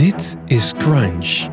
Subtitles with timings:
[0.00, 1.48] Dit is Crunch.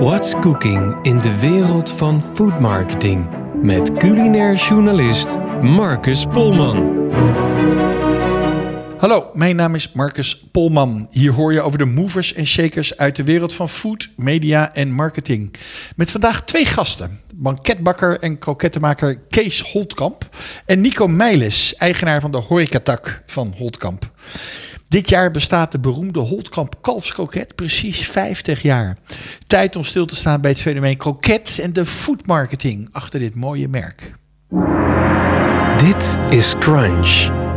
[0.00, 3.28] What's cooking in de wereld van food marketing?
[3.62, 7.10] Met culinair journalist Marcus Polman.
[8.98, 11.08] Hallo, mijn naam is Marcus Polman.
[11.10, 14.92] Hier hoor je over de movers en shakers uit de wereld van food, media en
[14.92, 15.54] marketing.
[15.96, 17.20] Met vandaag twee gasten.
[17.34, 20.28] Banketbakker en krokettenmaker Kees Holtkamp.
[20.66, 24.10] En Nico Meijles, eigenaar van de horecatak van Holtkamp.
[24.88, 28.98] Dit jaar bestaat de beroemde Holtkamp kalfskroket precies 50 jaar.
[29.46, 33.68] Tijd om stil te staan bij het fenomeen kroket en de foodmarketing achter dit mooie
[33.68, 34.14] merk.
[35.76, 37.47] Dit is Crunch.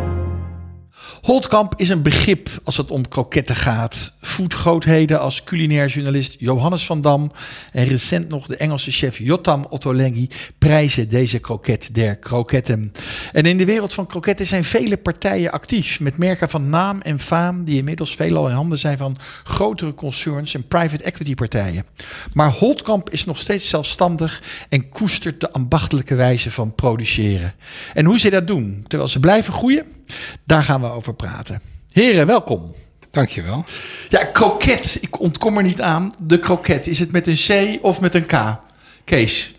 [1.21, 4.13] Holtkamp is een begrip als het om kroketten gaat.
[4.21, 7.31] Foodgrootheden als culinair journalist Johannes van Dam
[7.71, 12.91] en recent nog de Engelse chef Jotam Ottolenghi prijzen deze kroket der kroketten.
[13.31, 17.20] En in de wereld van kroketten zijn vele partijen actief met merken van naam en
[17.20, 21.85] faam die inmiddels veelal in handen zijn van grotere concerns en private equity partijen.
[22.33, 27.53] Maar Holtkamp is nog steeds zelfstandig en koestert de ambachtelijke wijze van produceren.
[27.94, 29.85] En hoe ze dat doen terwijl ze blijven groeien,
[30.45, 31.62] daar gaan we over praten.
[31.92, 32.73] Heren, welkom.
[33.12, 33.66] Dankjewel.
[34.09, 34.98] Ja, kroket.
[35.02, 36.12] Ik ontkom er niet aan.
[36.23, 36.88] De kroket.
[36.88, 38.34] Is het met een C of met een K?
[39.03, 39.53] Kees.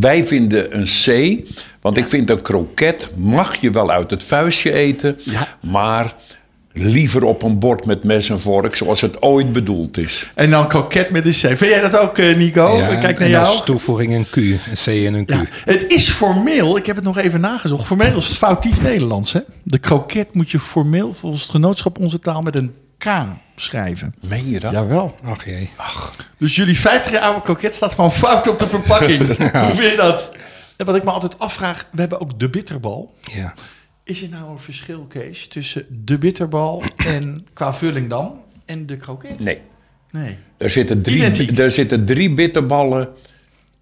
[0.00, 1.38] Wij vinden een C,
[1.80, 5.48] want ik vind een kroket mag je wel uit het vuistje eten, Ja.
[5.62, 6.14] maar
[6.78, 10.30] liever op een bord met mes en vork zoals het ooit bedoeld is.
[10.34, 11.56] En dan kroket met een C.
[11.58, 12.76] Vind jij dat ook, eh, Nico?
[12.76, 13.46] Kijk naar en jou.
[13.46, 15.30] als toevoeging een Q, een C en een Q.
[15.30, 17.86] Ja, het is formeel, ik heb het nog even nagezocht.
[17.86, 19.32] Formeel is het foutief Nederlands.
[19.32, 19.40] Hè?
[19.62, 23.06] De kroket moet je formeel volgens het genootschap Onze Taal met een K
[23.54, 24.14] schrijven.
[24.28, 24.72] Meen je dat?
[24.72, 25.16] Jawel.
[25.24, 25.70] Ach jee.
[26.36, 29.26] Dus jullie 50 jaar oude kroket staat gewoon fout op de verpakking.
[29.66, 30.32] Hoe vind je dat?
[30.76, 33.14] En wat ik me altijd afvraag, we hebben ook de bitterbal.
[33.32, 33.54] Ja.
[34.08, 38.96] Is er nou een verschil, Kees, tussen de bitterbal en qua vulling dan en de
[38.96, 39.40] kroket?
[39.40, 39.60] Nee.
[40.10, 40.36] Nee.
[40.56, 41.46] Er zitten, Identiek.
[41.50, 43.08] drie, er zitten drie bitterballen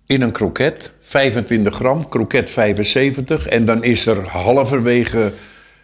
[0.06, 0.92] in een kroket.
[1.00, 3.46] 25 gram, kroket 75.
[3.46, 5.32] En dan is er halverwege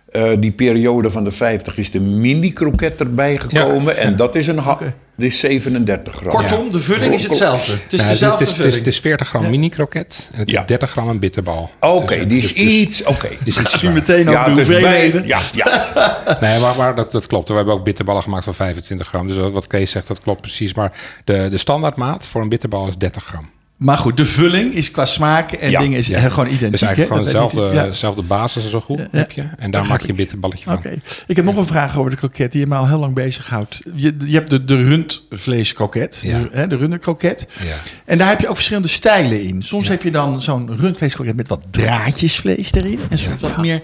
[0.09, 3.97] eh, die periode van de 50 is de mini-kroket erbij gekomen.
[3.97, 6.29] En dat is, een ha- die is 37 gram.
[6.31, 7.73] Kortom, de vulling is hetzelfde.
[7.73, 8.75] Het is Ja, is, dezelfde het, is, het, is, vulling.
[8.85, 10.61] het is 40 gram mini-kroket en het Ja.
[10.61, 11.71] is 30 gram een bitterbal.
[11.81, 13.03] Oké, Dus, die dus- is iets...
[13.05, 13.29] Oké.
[13.45, 13.93] dus het is nu waar.
[13.93, 15.27] meteen over de hoeveelheden.
[15.27, 15.91] Ja, ja.
[16.41, 17.49] Nee, maar, maar dat, dat klopt.
[17.49, 19.29] We hebben ook bitterballen gemaakt van 25 gram.
[19.29, 20.75] Dus wat Kees zegt, dat klopt precies.
[20.75, 20.93] Maar
[21.25, 23.51] de, de standaardmaat voor een bitterbal is 30 gram.
[23.83, 26.29] Maar goed, de vulling is qua smaak en Ja, dingen is ja.
[26.29, 26.71] gewoon identiek.
[26.71, 27.17] Dus eigenlijk hè?
[27.17, 27.77] gewoon Dat weet hetzelfde.
[27.77, 27.87] Ja.
[27.87, 29.43] dezelfde basis zo goed heb je.
[29.59, 30.75] En daar maak je een bitterballetje van.
[30.75, 33.15] Oké, ik heb nog een vraag over de kroket die je me al heel lang
[33.15, 33.81] bezighoudt.
[33.97, 37.49] Je, je hebt de, de rundvleeskroket, de, hè, de runderkroket.
[38.05, 39.63] En daar heb je ook verschillende stijlen in.
[39.63, 43.01] Soms heb je dan zo'n rundvleeskroket met wat draadjes vlees erin.
[43.09, 43.83] En soms wat meer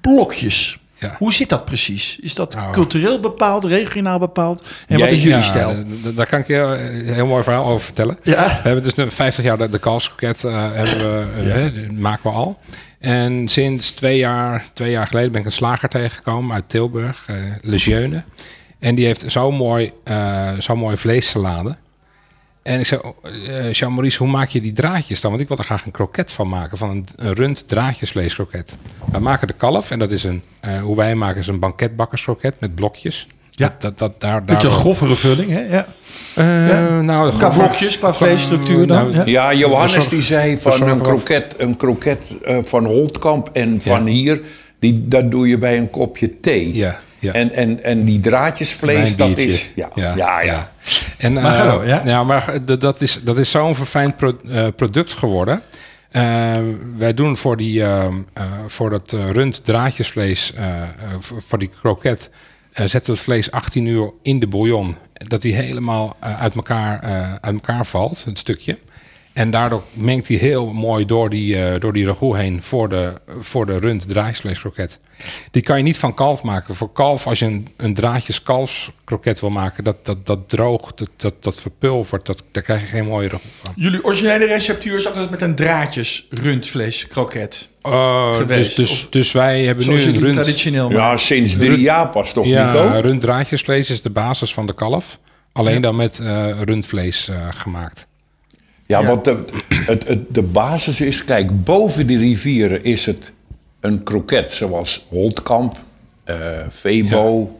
[0.00, 0.78] blokjes.
[0.98, 1.14] Ja.
[1.18, 2.18] Hoe zit dat precies?
[2.18, 4.66] Is dat Nou, cultureel bepaald, regionaal bepaald?
[4.86, 5.74] En wat is jullie Ja, stijl?
[6.14, 8.18] daar kan ik je een heel mooi verhaal over vertellen.
[8.22, 8.46] Ja.
[8.46, 9.78] We hebben dus nu 50 jaar de, de
[10.44, 12.58] eh, hebben we, eh, hè, maken we al.
[12.98, 17.36] En sinds twee jaar, twee jaar geleden ben ik een slager tegengekomen uit Tilburg, eh
[17.62, 18.24] Lejeune.
[18.78, 21.76] En die heeft zo'n mooi, eh zo'n mooi vleessalade.
[22.66, 23.00] En ik zei,
[23.46, 25.30] eh Jean-Maurice, hoe maak je die draadjes dan?
[25.30, 28.76] Want ik wil er graag een kroket van maken, van een, een rund draadjesvleeskroket.
[29.12, 32.54] We maken de kalf en dat is een, eh, hoe wij maken, is een banketbakkerskroket
[32.60, 33.26] met blokjes.
[33.50, 33.66] Ja.
[33.66, 35.60] Dat, dat, dat, daar, Beetje een grovere vulling, hè?
[35.60, 35.86] Ja.
[36.34, 37.00] eh, Ja.
[37.00, 39.10] nou, Qua blokjes, qua vleesstructuur dan?
[39.10, 39.50] Nou, Ja.
[39.50, 44.40] Ja, Johannes die zei van een kroket, een kroket eh, van Holtkamp en van hier,
[44.78, 46.74] die, dat doe je bij een kopje thee.
[46.74, 47.32] Ja, ja.
[47.32, 49.72] En, en, en die draadjesvlees, dat is...
[49.74, 50.70] Ja, ja, ja.
[51.18, 52.24] En, Maar eh, door, ja.
[52.24, 55.62] maar d- dat is, dat is zo'n verfijnd pro- eh, product geworden.
[56.10, 56.22] Eh,
[56.96, 60.86] wij doen voor, die, eh, eh, voor dat eh, rund draadjesvlees, eh, eh,
[61.20, 62.30] voor, die kroket,
[62.72, 64.96] eh, zetten we het vlees 18 uur in de bouillon.
[65.12, 68.78] Dat die helemaal eh, uit, elkaar, eh, uit elkaar valt, het stukje.
[69.36, 73.12] En daardoor mengt hij heel mooi door die, eh door die ragout heen voor de,
[73.40, 74.98] voor de rund draadjesvleeskroket.
[75.50, 76.74] Die kan je niet van kalf maken.
[76.74, 81.08] Voor kalf, als je een, een draadjes kalfskroket wil maken, dat, dat, dat droogt, dat,
[81.16, 83.72] dat, dat verpulvert, dat, daar krijg je geen mooie ragout van.
[83.76, 87.68] Jullie originele receptuur is altijd met een draadjes rundvleeskroket.
[87.86, 91.18] Uh, Geweest, dus, dus, dus wij hebben Zoals nu een rund, traditioneel Ja, maken.
[91.18, 93.00] sinds drie jaar pas toch, ja, Nico?
[93.00, 95.18] rund draadjesvlees is de basis van de kalf.
[95.52, 98.08] Alleen dan met eh, rundvlees eh, gemaakt.
[98.86, 99.06] Ja, Ja.
[99.06, 103.32] want de, het, het, de basis is, kijk, boven de rivieren is het
[103.80, 105.76] een kroket zoals Holtkamp,
[106.24, 106.36] eh
[106.70, 107.58] Febo,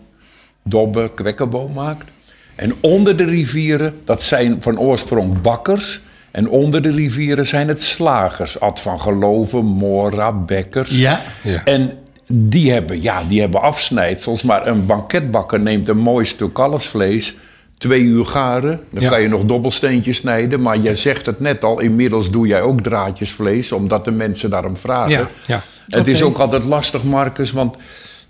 [0.63, 2.11] Dobbe, Kwekkerbo maakt.
[2.55, 6.01] En onder de rivieren, dat zijn van oorsprong bakkers.
[6.31, 8.61] En onder de rivieren zijn het slagers.
[8.61, 10.91] Ad van Geloven, Mora, Bekkers.
[10.91, 11.21] Ja.
[11.43, 11.65] Ja.
[11.65, 11.99] En
[12.33, 14.43] die hebben, ja, die hebben afsnijdsels.
[14.43, 17.35] Maar een banketbakker neemt een mooi stuk kalfsvlees...
[17.79, 18.81] twee uur garen.
[18.91, 19.09] Dan Ja.
[19.09, 20.63] kan je nog dobbelsteentjes snijden.
[20.63, 23.73] Maar jij zegt het net al, inmiddels doe jij ook draadjesvlees...
[23.73, 25.11] omdat de mensen daarom vragen.
[25.11, 25.63] Ja, ja.
[25.89, 27.77] Het is ook altijd lastig, Marcus, want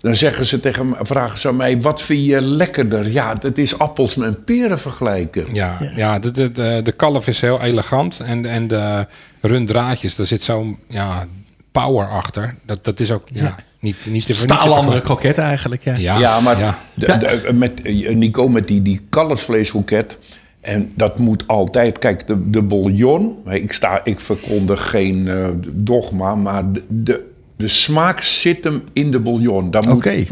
[0.01, 3.11] dan zeggen ze tegen me, vragen ze aan mij: wat vind je lekkerder?
[3.11, 5.45] Ja, het is appels met peren vergelijken.
[5.53, 6.19] Ja, ja.
[6.19, 8.19] de, de, de, de kalf is heel elegant.
[8.19, 9.07] En, en de
[9.41, 11.27] runddraadjes, daar zit zo'n ja,
[11.71, 12.55] power achter.
[12.65, 13.55] Dat, dat is ook ja,
[13.87, 15.83] niet, niet te andere kroket eigenlijk.
[15.83, 15.95] Ja.
[15.95, 16.77] Ja, Ja, maar ja.
[16.93, 20.17] de- de- met, eh, Nico met die, die kalfsvleesroket.
[20.61, 21.99] En dat moet altijd.
[21.99, 23.35] Kijk, de, de bouillon.
[23.49, 27.25] Ik, sta, ik verkondig geen eh, dogma, maar de, de,
[27.57, 29.73] de smaak zit hem in de bouillon.
[29.89, 30.25] Oké.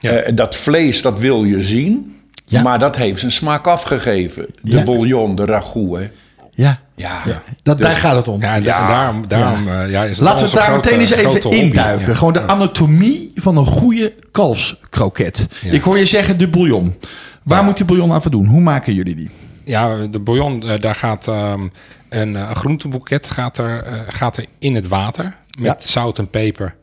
[0.00, 2.14] Eh, dat vlees, dat wil je zien.
[2.44, 2.62] Ja.
[2.62, 4.46] Maar dat heeft zijn smaak afgegeven.
[4.62, 4.82] De Ja.
[4.82, 5.96] bouillon, de ragout.
[5.98, 6.10] Hè.
[6.54, 6.80] Ja.
[7.00, 7.42] Ja.
[7.62, 8.40] Dat, Dus- daar gaat het om.
[8.40, 8.86] Ja, en da- Ja.
[8.86, 12.06] daarom, daarom eh, ja, is het Laten we daar grote- meteen eens even induiken.
[12.08, 12.14] Ja.
[12.14, 15.46] Gewoon de anatomie van een goede kalfskroket.
[15.60, 15.72] Ja.
[15.72, 16.94] Ik hoor je zeggen de bouillon.
[17.42, 18.46] Waar moet die bouillon aan voldoen?
[18.46, 19.30] Hoe maken jullie die?
[19.64, 21.60] Ja, de bouillon, eh, daar gaat ehm,
[22.08, 25.90] een, eh, een groenteboeket gaat er, eh, gaat er in het water met Ja.
[25.90, 26.74] zout en peper.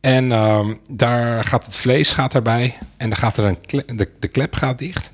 [0.00, 4.08] En ehm, daar gaat het vlees gaat erbij en dan gaat er een kle- de,
[4.18, 5.10] de klep gaat dicht.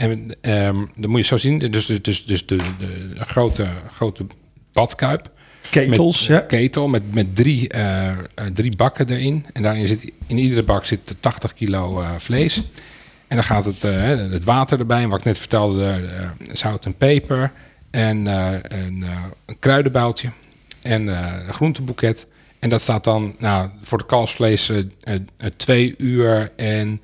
[0.00, 3.66] En ehm dan moet je zo zien, dus, dus, dus, dus de, de, de grote,
[3.90, 4.26] grote
[4.72, 5.30] badkuip.
[5.70, 6.46] Ketels, met, ja.
[6.46, 8.16] Ketel met, met drie, eh, eh,
[8.54, 9.46] drie bakken erin.
[9.52, 12.56] En daarin zit, in iedere bak zit 80 kilo eh, vlees.
[13.28, 13.82] En dan gaat het,
[14.32, 15.06] het water erbij.
[15.06, 16.00] Wat ik net vertelde,
[16.52, 17.52] zout en peper.
[17.90, 19.04] En een,
[19.46, 20.28] een kruidenboutje.
[20.82, 22.26] En een groenteboeket.
[22.58, 24.72] En dat staat dan nou, voor de kalfsvlees
[25.56, 27.00] twee uur en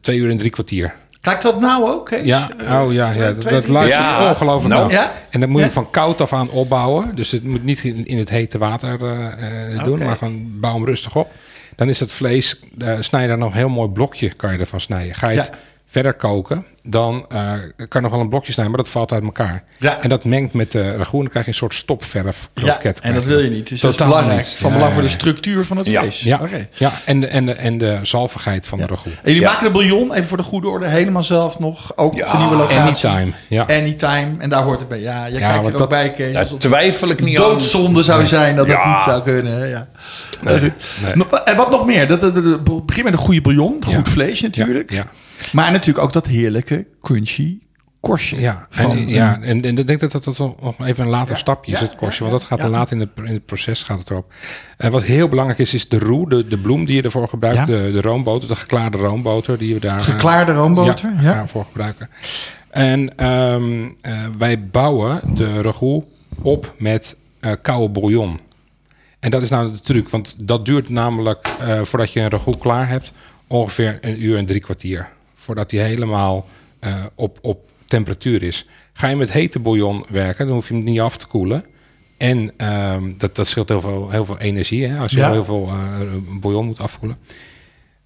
[0.00, 0.94] twee uur en drie kwartier.
[1.26, 2.24] Kijk dat nou ook, Kees?
[2.24, 4.22] Ja, Eh, oh ja, ja dat, twee, dat Ja.
[4.22, 5.12] je ongelooflijk Nou, ja.
[5.30, 7.14] En dan moet je van koud af aan opbouwen.
[7.14, 10.74] Dus het moet niet in, in het hete water eh, eh, doen, maar gewoon bouw
[10.74, 11.30] hem rustig op.
[11.76, 14.58] Dan is het vlees, eh snij je daar nog een heel mooi blokje, kan je
[14.58, 15.14] ervan snijden.
[15.14, 15.50] Ga je het.
[15.90, 19.22] Verder koken, dan eh, kan je nog wel een blokje snijden, maar dat valt uit
[19.22, 19.64] elkaar.
[19.78, 20.02] Ja.
[20.02, 23.14] En dat mengt met de ragout en dan krijg je een soort stopverf Ja, en
[23.14, 23.68] dat wil je niet.
[23.68, 24.38] Dus dat is belangrijk.
[24.38, 24.56] niet.
[24.58, 26.00] Van belang ja, voor de structuur van het Ja.
[26.00, 26.20] vlees.
[26.22, 26.68] Ja, Oké.
[26.72, 29.06] ja en, de, en, de, en de zalvigheid van de ragout.
[29.14, 29.48] En jullie Ja.
[29.50, 31.96] maken de bouillon, even voor de goede orde, helemaal zelf nog.
[31.96, 33.08] Ook de nieuwe locatie.
[33.08, 33.62] Anytime, ja.
[33.62, 34.30] Anytime.
[34.38, 35.00] En daar hoort het bij.
[35.00, 36.32] Ja, jij Ja, kijkt er ook dat- bij, Kees.
[36.32, 37.44] Daar twijfel ik niet aan.
[37.44, 38.90] doodzonde zou zijn dat dat Ja.
[38.90, 39.68] niet zou kunnen.
[39.68, 39.88] Ja.
[40.42, 40.72] nee.
[41.44, 42.08] En wat nog meer?
[42.08, 43.76] Dat, dat, dat- begin met een goede bouillon.
[43.84, 44.04] Goed Ja.
[44.12, 44.90] vlees natuurlijk.
[44.90, 45.06] Ja, ja.
[45.52, 47.58] Maar natuurlijk ook dat heerlijke, crunchy
[48.00, 48.40] korstje.
[48.40, 51.78] Ja, en, ja en, en ik denk dat dat, nog even een later stapje is,
[51.80, 52.24] ja, het korstje.
[52.24, 54.32] want dat gaat er later in het, in het proces gaat het erop.
[54.76, 57.66] En wat heel belangrijk is, is de roe, de, de bloem die je ervoor gebruikt.
[57.66, 59.98] De, de roomboter, de geklaarde roomboter die we daar...
[59.98, 61.32] eh, Geklaarde roomboter, ja.
[61.34, 62.10] daarvoor gebruiken.
[62.70, 66.04] En ehm, eh, wij bouwen de ragout
[66.42, 68.40] op met eh, koude bouillon.
[69.20, 71.48] En dat is nou de truc, want dat duurt namelijk,
[71.82, 73.12] voordat je een ragout klaar hebt,
[73.46, 75.08] ongeveer een uur en drie kwartier.
[75.46, 76.46] Voordat die helemaal
[76.78, 78.68] eh, op, op temperatuur is.
[78.92, 81.64] Ga je met hete bouillon werken, dan hoef je hem niet af te koelen.
[82.16, 85.30] En ehm, dat, dat scheelt heel veel, heel veel energie, hè, als je Ja.
[85.30, 86.00] heel veel eh,
[86.40, 87.18] bouillon moet afkoelen.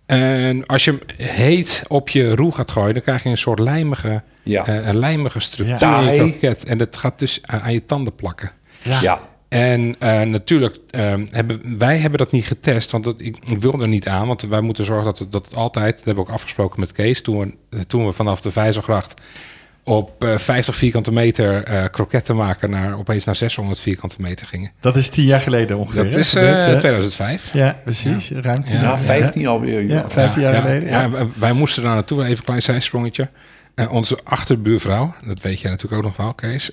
[0.06, 3.58] En als je hem heet op je roe gaat gooien, dan krijg je een soort
[3.58, 4.66] lijmige, Ja.
[4.66, 6.00] eh, een lijmige structuur Ja.
[6.00, 6.64] in je kroket.
[6.64, 8.50] En dat gaat dus aan aan je tanden plakken.
[8.82, 9.20] Ja.
[9.50, 13.80] En eh, natuurlijk, ehm, hebben, wij hebben dat niet getest, want dat, ik, ik wil
[13.80, 14.26] er niet aan.
[14.26, 16.92] Want wij moeten zorgen dat het, dat het altijd, dat hebben we ook afgesproken met
[16.92, 19.14] Kees, toen we, eh, toen we vanaf de Vijzelgracht
[19.84, 24.70] op eh 50 vierkante meter eh kroketten maken naar opeens naar 600 vierkante meter gingen.
[24.80, 26.04] Dat is tien jaar geleden ongeveer.
[26.04, 26.78] Dat hè, is eh, gebeurd, hè?
[26.78, 27.52] 2005.
[27.52, 28.30] Ja, precies.
[28.30, 28.80] Ruim tien Ja.
[28.82, 28.90] jaar.
[28.90, 29.80] Ja, 15 alweer.
[29.82, 30.04] Ja, joh.
[30.10, 30.88] 15 jaar ja, geleden.
[30.88, 31.10] Ja, Ja.
[31.10, 33.28] wij- wij moesten daar naartoe, even een klein zijsprongetje.
[33.90, 36.70] Onze achterbuurvrouw, dat weet jij natuurlijk ook nog wel, Kees.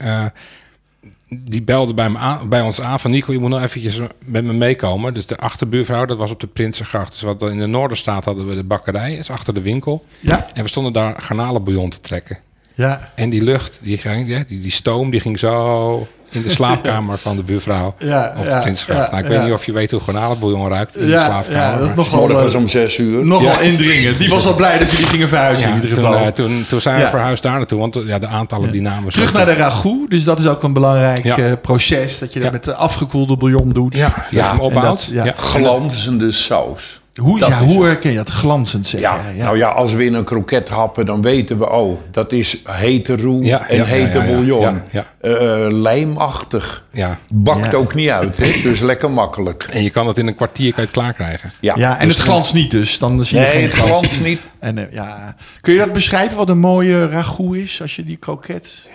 [1.30, 4.44] Die belde bij, me aan, bij ons aan van Nico, je moet nou eventjes met
[4.44, 5.14] me meekomen.
[5.14, 7.12] Dus de achterbuurvrouw, dat was op de Prinsengracht.
[7.12, 10.06] Dus wat in de Noorderstaat hadden we de bakkerij, is achter de winkel.
[10.20, 10.48] Ja.
[10.54, 12.38] En we stonden daar garnalenbouillon te trekken.
[12.74, 13.12] Ja.
[13.16, 17.36] En die lucht, die, ging, die, die stoom, die ging zo in de slaapkamer van
[17.36, 19.28] de buurvrouw Ja, op de ja, nou, ik ja.
[19.30, 21.60] weet niet of je weet hoe garnalenbouillon ruikt in de Ja, slaapkamer.
[21.62, 23.26] ja, dat is nogal, eh, om 6 uur.
[23.26, 23.60] nogal Ja.
[23.60, 24.20] indringend.
[24.20, 26.22] Die was al blij dat jullie gingen verhuizen Ja, in ieder toen, geval.
[26.26, 27.10] eh, toen, toen zijn we Ja.
[27.10, 29.12] verhuisd daar naartoe, want ja, de aantallen die namen...
[29.14, 30.10] Terug naar de ragout.
[30.10, 31.38] Dus dat is ook een belangrijk Ja.
[31.38, 32.20] eh, proces.
[32.20, 33.98] Dat je dat met de afgekoelde bouillon doet.
[33.98, 34.74] Ja, ja, opbouwt.
[34.76, 35.24] en dat- ja.
[35.26, 35.34] ja.
[35.36, 37.00] Glanzende saus.
[37.22, 38.30] Hoe, Dat ja, hoe herken je dat?
[38.30, 39.36] Glanzend zeggen.
[39.36, 42.58] Ja, nou ja, als we in een kroket happen, dan weten we, oh, dat is
[42.64, 44.34] hete roe Ja, en ja, hete ja, ja, ja.
[44.36, 44.82] bouillon.
[44.92, 45.36] Ja, ja.
[45.66, 46.84] Eh, lijmachtig.
[46.92, 47.20] Ja.
[47.34, 47.78] Bakt Ja.
[47.78, 48.62] ook niet uit, hè?
[48.62, 49.68] dus lekker makkelijk.
[49.72, 51.54] En je kan het in een kwartier kan je het klaar krijgen.
[51.60, 53.00] Ja, Ja, en dus het glans niet dus.
[53.00, 53.90] Dan zie je Nee, geen het glans.
[53.98, 54.40] glans niet.
[54.60, 55.36] En, eh, ja.
[55.62, 58.88] Kun je dat beschrijven wat een mooie ragout is als je die kroket...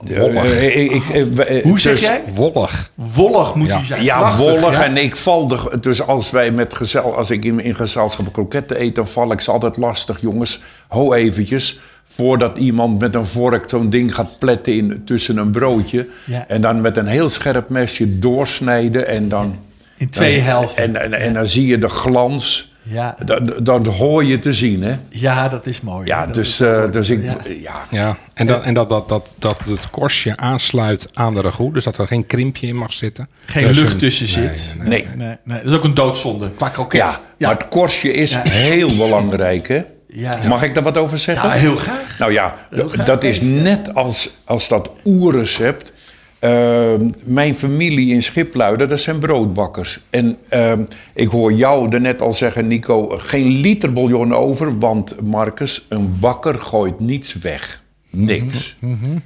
[0.00, 0.44] Wollig.
[0.44, 1.08] Eh, ik- ik-
[1.38, 2.22] eh, eh, Hoe zeg dus- jij?
[2.34, 2.90] Wollig.
[2.94, 3.76] Wollig moet Ja.
[3.76, 4.02] hij zijn.
[4.02, 4.70] Ja, Prachtig, wollig.
[4.70, 4.84] ja.
[4.84, 8.80] En ik val er, dus als wij met gezel, als ik in, in gezelschap kroketten
[8.82, 10.60] eet, dan val ik ze altijd lastig, jongens.
[10.88, 11.78] Ho eventjes.
[12.08, 16.08] Voordat iemand met een vork zo'n ding gaat pletten in, tussen een broodje.
[16.24, 16.44] Ja.
[16.48, 19.06] En dan met een heel scherp mesje doorsnijden.
[19.08, 19.58] En dan.
[19.96, 20.82] In twee dan- helften.
[20.84, 22.72] En, en, en dan zie je de glans.
[22.82, 23.16] Ja.
[23.24, 24.96] Dan, dan hoor je te zien, hè?
[25.08, 26.06] Ja, dat is mooi.
[26.06, 27.22] Ja, dus, eh, dus ik.
[27.22, 27.36] Ja.
[27.60, 27.86] Ja.
[27.90, 31.74] Ja, en, dat, en dat, dat, dat, dat het korstje aansluit aan de ragout.
[31.74, 33.28] Dus dat er geen krimpje in mag zitten.
[33.44, 34.74] Geen Dus lucht een- tussen zit.
[34.78, 34.88] nee.
[34.88, 35.06] Nee.
[35.16, 37.00] Nee, nee, dat is ook een doodzonde qua kroket.
[37.00, 38.42] Ja, maar het korstje is Ja.
[38.48, 39.82] heel belangrijk, hè?
[40.20, 40.48] Ja.
[40.48, 41.48] Mag ik daar wat over zeggen?
[41.48, 42.18] Ja, heel graag.
[42.18, 45.92] Nou ja, graag, dat is net als, als dat oerrecept.
[46.38, 50.00] Ehm, mijn familie in Schipluiden, dat zijn broodbakkers.
[50.10, 50.84] En ehm,
[51.14, 54.78] ik hoor jou er net al zeggen, Nico, geen liter bouillon over.
[54.78, 57.82] Want Marcus, een bakker gooit niets weg.
[58.10, 58.76] Niks.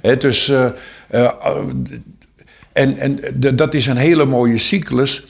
[0.01, 0.65] Hè, dus, eh,
[1.09, 1.29] eh,
[2.73, 5.25] en en d- dat is een hele mooie cyclus.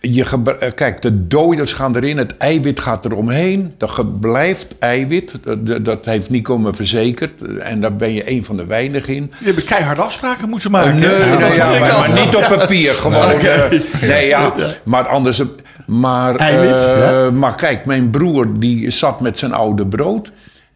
[0.00, 0.24] Je
[0.60, 3.74] eh, kijk, de dooiers gaan erin, het eiwit gaat eromheen.
[3.78, 7.42] Er ge- blijft eiwit, dat- dat- dat heeft Nico me verzekerd.
[7.58, 9.32] En daar ben je een van de weinigen in.
[9.38, 10.98] Je hebt keiharde afspraken moeten maken.
[10.98, 13.30] nee, Dat ja, maar, niet op papier, gewoon.
[13.40, 14.52] Eh, nee, ja,
[14.82, 15.42] maar anders...
[15.86, 20.32] Maar, Eiwit, eh, maar kijk, mijn broer die zat met zijn oude brood.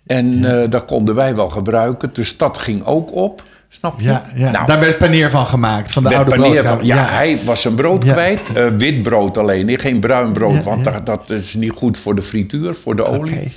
[0.06, 2.10] En eh, dat konden wij wel gebruiken.
[2.12, 3.42] Dus dat ging ook op,
[3.74, 4.04] snap je?
[4.06, 4.50] Ja, ja.
[4.50, 8.04] Nou, daar werd paneer van gemaakt, van de oude van, ja, hij was zijn brood
[8.04, 8.12] Ja.
[8.12, 8.40] kwijt.
[8.54, 10.54] eh, wit brood alleen, nee, geen bruin brood.
[10.54, 11.00] Ja, want ja.
[11.00, 13.34] Dat, dat is niet goed voor de frituur, voor de olie.
[13.34, 13.48] Oké.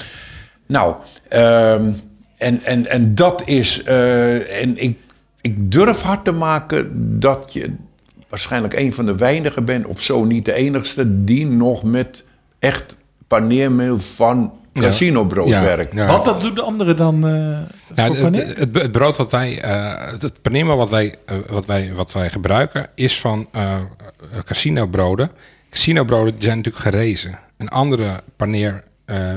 [0.67, 0.95] Nou,
[1.29, 1.89] ehm,
[2.37, 3.83] en, en, en dat is...
[3.83, 4.97] eh, en ik,
[5.41, 7.71] ik durf hard te maken dat je
[8.29, 9.85] waarschijnlijk een van de weinigen bent...
[9.85, 12.23] of zo niet de enigste die nog met
[12.59, 12.95] echt
[13.27, 15.93] paneermeel van casinobrood Ja, werkt.
[15.93, 16.05] ja.
[16.07, 17.31] Wat, wat doen de anderen dan eh
[17.95, 18.47] Ja, voor het, paneer?
[18.57, 22.11] het, het brood wat wij, eh, het- het paneermeel wat wij, eh, wat wij, wat
[22.11, 23.75] wij gebruiken is van eh
[24.45, 25.31] casino broden.
[25.69, 27.39] Casino broden die zijn natuurlijk gerezen.
[27.57, 29.31] Een andere paneer, eh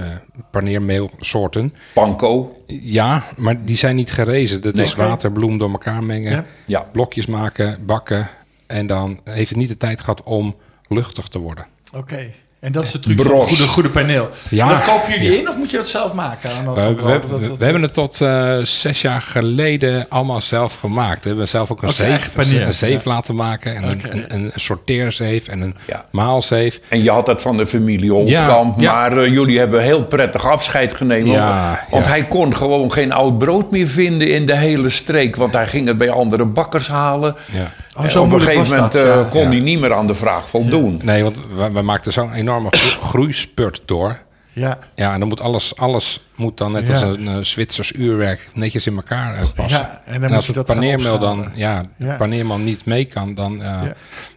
[0.50, 2.62] paneermeelsoorten, Panko.
[2.66, 4.61] ja, maar die zijn niet gerezen.
[4.61, 6.44] Dat is water, bloem door elkaar mengen, Ja.
[6.66, 6.80] Ja.
[6.92, 8.28] blokjes maken, bakken.
[8.66, 10.56] En dan heeft het niet de tijd gehad om
[10.88, 11.66] luchtig te worden.
[11.94, 12.30] Oké.
[12.61, 14.29] En dat is de truc van een goede, goede paneel.
[14.49, 14.69] Ja.
[14.69, 16.50] Dat kopen jullie in of moet je dat zelf maken?
[16.59, 17.23] Aan dat We, soort we, brood?
[17.23, 21.23] we- Dat- dat- we hebben het tot eh, zes jaar geleden allemaal zelf gemaakt.
[21.23, 23.11] We hebben zelf ook een zeef, paneer, een zeef ja.
[23.11, 23.76] laten maken.
[23.76, 26.05] En een, een, een sorteerzeef en een Ja.
[26.11, 26.81] maalzeef.
[26.88, 28.81] En je had het van de familie Holtkamp.
[28.81, 28.93] Ja, ja.
[28.95, 31.26] Maar eh, jullie hebben heel prettig afscheid genomen.
[31.26, 32.11] Ja, want ja.
[32.11, 35.37] hij kon gewoon geen oud brood meer vinden in de hele streek.
[35.37, 37.37] Want hij ging het bij andere bakkers halen.
[37.52, 37.73] Ja.
[37.97, 39.26] Oh, En zo op een gegeven moment dat, eh, ja.
[39.30, 39.49] kon Ja.
[39.49, 41.00] hij niet meer aan de vraag voldoen.
[41.02, 44.18] Nee, want we, we maakten zo'n enorme gro- groeispurt door.
[44.52, 44.78] Ja.
[44.94, 46.92] Ja, en dan moet alles, alles moet dan net Ja.
[46.92, 49.80] als een eh, Zwitsers uurwerk netjes in elkaar eh, passen.
[49.80, 52.16] Ja, en dan moet als je het paneermeel dan, ja, Ja.
[52.16, 53.94] paneermeel niet mee kan, dan, eh, Ja.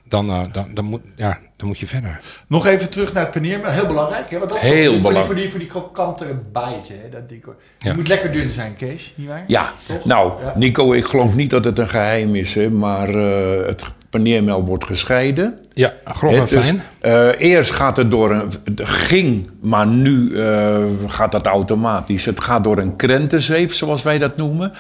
[0.08, 2.20] dan, eh, dan, dan, moet, ja, dan moet je verder.
[2.48, 3.70] Nog even terug naar het paneermeel.
[3.72, 4.30] Heel belangrijk.
[4.30, 4.38] Hè?
[4.38, 5.26] Want dat is Heel voor die- belangrijk.
[5.26, 6.96] Voor die, voor die krokante bijten.
[7.02, 7.10] Hè?
[7.10, 7.42] Dat die,
[7.80, 7.94] Ja.
[7.94, 9.14] moet lekker dun zijn, Kees.
[9.16, 9.44] Niet waar?
[9.48, 10.06] Ja, Toch?
[10.06, 10.54] nou, Ja.
[10.56, 12.54] Nico, ik geloof niet dat het een geheim is.
[12.56, 15.60] Hè, maar eh, het paneermel wordt gescheiden.
[15.74, 16.82] Ja, grof en is- fijn.
[17.00, 18.52] eh, eerst gaat het door een.
[18.76, 22.26] het ging, maar nu eh, gaat dat automatisch.
[22.26, 24.72] Het gaat door een krentenzeef, zoals wij dat noemen.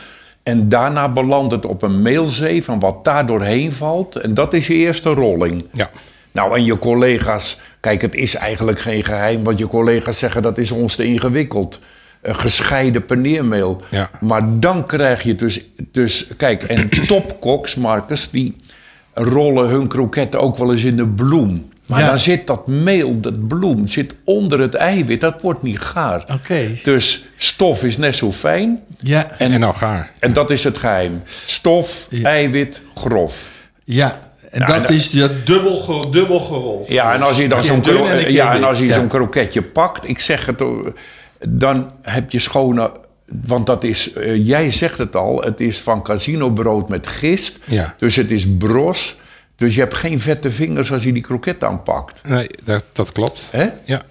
[0.43, 2.67] En daarna belandt het op een meelzeef.
[2.67, 5.65] En wat daar doorheen valt, en dat is je eerste rolling.
[5.71, 5.89] Ja.
[6.33, 10.57] Nou, en je collega's, kijk, het is eigenlijk geen geheim, want je collega's zeggen dat
[10.57, 11.79] is ons te ingewikkeld.
[12.21, 13.81] Een gescheiden paneermeel.
[13.89, 14.09] Ja.
[14.19, 15.61] Maar dan krijg je dus,
[15.91, 18.55] dus kijk, en topkoks, Marcus, die
[19.13, 21.71] rollen hun kroketten ook wel eens in de bloem.
[21.87, 22.07] Maar Ja.
[22.07, 26.23] dan zit dat meel, dat bloem, zit onder het eiwit, dat wordt niet gaar.
[26.33, 26.67] Oké.
[26.83, 28.79] Dus stof is net zo fijn.
[28.99, 29.31] Ja.
[29.37, 30.11] En, en nou gaar.
[30.19, 31.21] En dat is het geheim.
[31.45, 32.29] Stof, Ja.
[32.29, 33.51] eiwit, grof.
[33.83, 34.19] Ja.
[34.53, 36.89] En dat en- is dat dubbel, ge- dubbel gerold.
[36.89, 37.83] Ja, en als je dan zo'n
[38.27, 38.93] ja, en als je Ja.
[38.93, 40.67] zo'n kroketje pakt, ik zeg het, eh,
[41.47, 42.91] dan heb je schone.
[43.45, 47.57] Want dat is, eh, jij zegt het al, het is van casinobrood met gist.
[47.65, 47.93] Ja.
[47.97, 49.15] Dus het is bros.
[49.55, 52.21] Dus je hebt geen vette vingers als je die kroket aanpakt.
[52.27, 53.47] Nee, dat, dat klopt.
[53.51, 53.67] Hè?
[53.85, 54.01] Ja.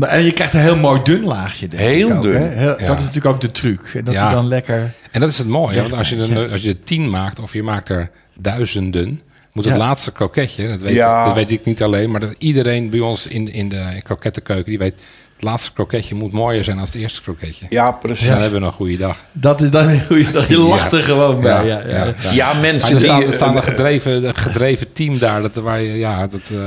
[0.00, 1.66] En je krijgt een heel mooi dun laagje.
[1.66, 2.34] Denk Heel ik ook, dun.
[2.34, 2.48] hè?
[2.48, 2.86] Heel- Ja.
[2.86, 3.90] Dat is natuurlijk ook de truc.
[3.94, 4.24] En dat Ja.
[4.24, 4.92] hij dan lekker...
[5.10, 5.80] En dat is het mooie.
[5.80, 6.36] Want als je, Ja.
[6.36, 9.20] er, als je er tien maakt of je maakt er duizenden...
[9.52, 9.78] moet het Ja.
[9.78, 11.24] laatste kroketje, dat weet, Ja.
[11.24, 12.10] dat weet ik niet alleen...
[12.10, 14.64] maar dat iedereen bij ons in, in de krokettenkeuken...
[14.64, 14.94] die weet,
[15.34, 17.66] het laatste kroketje moet mooier zijn dan het eerste kroketje.
[17.68, 18.26] Ja, precies.
[18.26, 19.24] dan Ja, hebben we een goede dag.
[19.32, 20.48] Dat is dan een goede dag.
[20.48, 21.66] Je lacht er gewoon bij.
[21.66, 22.52] Ja, ja, ja.
[22.60, 23.06] mensen er die...
[23.08, 25.42] staan, er staan een gedreven, een gedreven team daar...
[25.42, 26.58] Dat, waar je, ja, dat, eh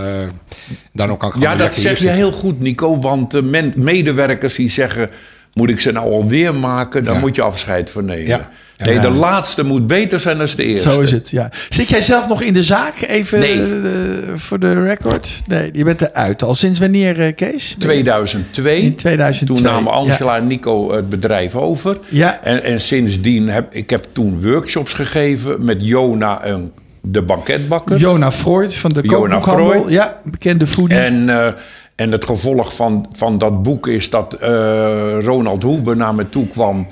[0.94, 2.16] daarom kan ik gewoon Ja, dat zeg je zitten.
[2.18, 3.00] heel goed, Nico.
[3.00, 5.10] Want de medewerkers die zeggen...
[5.56, 7.04] moet ik ze nou alweer maken?
[7.04, 7.20] Dan Ja.
[7.20, 8.26] moet je afscheid van nemen.
[8.28, 8.50] Ja.
[8.78, 10.90] Nee, de laatste moet beter zijn dan de eerste.
[10.90, 11.50] Zo is het, ja.
[11.70, 13.02] Zit jij zelf nog in de zaak?
[13.02, 13.62] Even Nee.
[13.64, 15.42] eh, voor de record.
[15.48, 16.44] Nee, je bent eruit.
[16.44, 17.76] Al sinds wanneer, eh, Kees?
[17.78, 18.82] Ben je- 2002.
[18.82, 19.56] In 2002.
[19.56, 21.98] Toen namen Angela en Nico het bedrijf over.
[22.10, 22.40] Ja.
[22.44, 26.72] En, en sindsdien heb ik heb toen workshops gegeven met Jona en
[27.02, 27.98] de banketbakker.
[27.98, 29.42] Jona Freud van de Jona.
[29.42, 29.90] Freud.
[29.90, 30.98] Ja, bekende foodie.
[30.98, 31.48] En, eh,
[31.96, 36.48] en het gevolg van, van dat boek is dat eh, Ronald Hoebe naar me toe
[36.48, 36.88] kwam.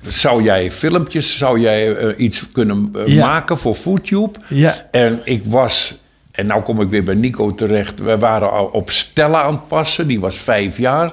[0.00, 3.26] Zou jij filmpjes, zou jij eh, iets kunnen eh, Ja.
[3.26, 4.38] maken voor FoodTube?
[4.48, 4.74] Ja.
[4.90, 5.96] En ik was,
[6.30, 8.00] en nou kom ik weer bij Nico terecht.
[8.00, 11.12] We waren al op Stella aan het passen, die was vijf jaar.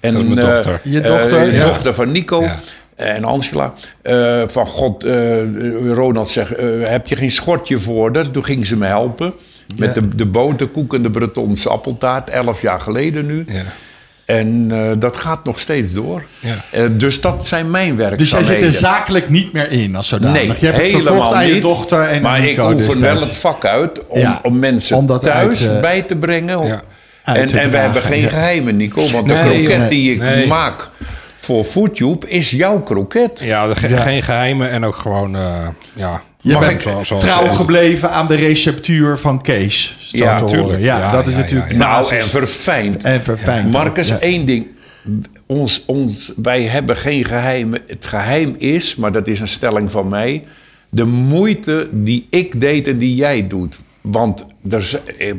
[0.00, 0.80] En, Dat is mijn dochter.
[0.84, 1.64] Je dochter, ja.
[1.66, 2.48] dochter van Nico.
[3.02, 5.36] En Angela, eh, van God, eh,
[5.86, 8.30] Ronald zegt, eh, heb je geen schortje voor haar?
[8.30, 9.32] Toen ging ze me helpen.
[9.76, 13.44] Met de, de boterkoek en de Bretonse appeltaart, elf jaar geleden nu.
[13.48, 13.62] Ja.
[14.24, 16.22] En eh, dat gaat nog steeds door.
[16.40, 16.54] Ja.
[16.70, 18.72] Eh, dus dat zijn mijn dus jij werkzaamheden.
[18.72, 20.34] zit er zakelijk niet meer in als zodanig.
[20.34, 23.36] Nee, je hebt het helemaal verkocht aan je dochter en maar ik oefen wel het
[23.36, 26.66] vak uit om, Ja, om mensen om dat thuis uit, eh, bij te brengen.
[26.66, 26.82] Ja.
[27.24, 29.00] En, te en we hebben geen geheimen, Nico.
[29.10, 30.46] Want de Nee, kroket nee, die ik nee.
[30.46, 30.88] maak
[31.42, 33.40] voor FoodTube is jouw kroket.
[33.42, 33.96] Ja, er ge- Ja.
[33.96, 36.22] geen geheimen en ook gewoon, eh, ja...
[36.44, 39.96] Je Mag bent ik trouw gebleven aan de receptuur van Kees.
[40.10, 40.62] Ja, te tuurlijk.
[40.68, 40.80] horen.
[40.80, 41.84] Ja, Ja, dat is natuurlijk ja, ja.
[42.00, 43.02] Nou, en verfijnd.
[43.02, 43.72] en verfijnd.
[43.72, 44.18] Marcus, Ja.
[44.18, 44.66] één ding.
[45.46, 47.80] Ons, ons, wij hebben geen geheimen.
[47.86, 50.44] Het geheim is, maar dat is een stelling van mij...
[50.88, 53.80] de moeite die ik deed en die jij doet.
[54.00, 55.32] Want er, eh,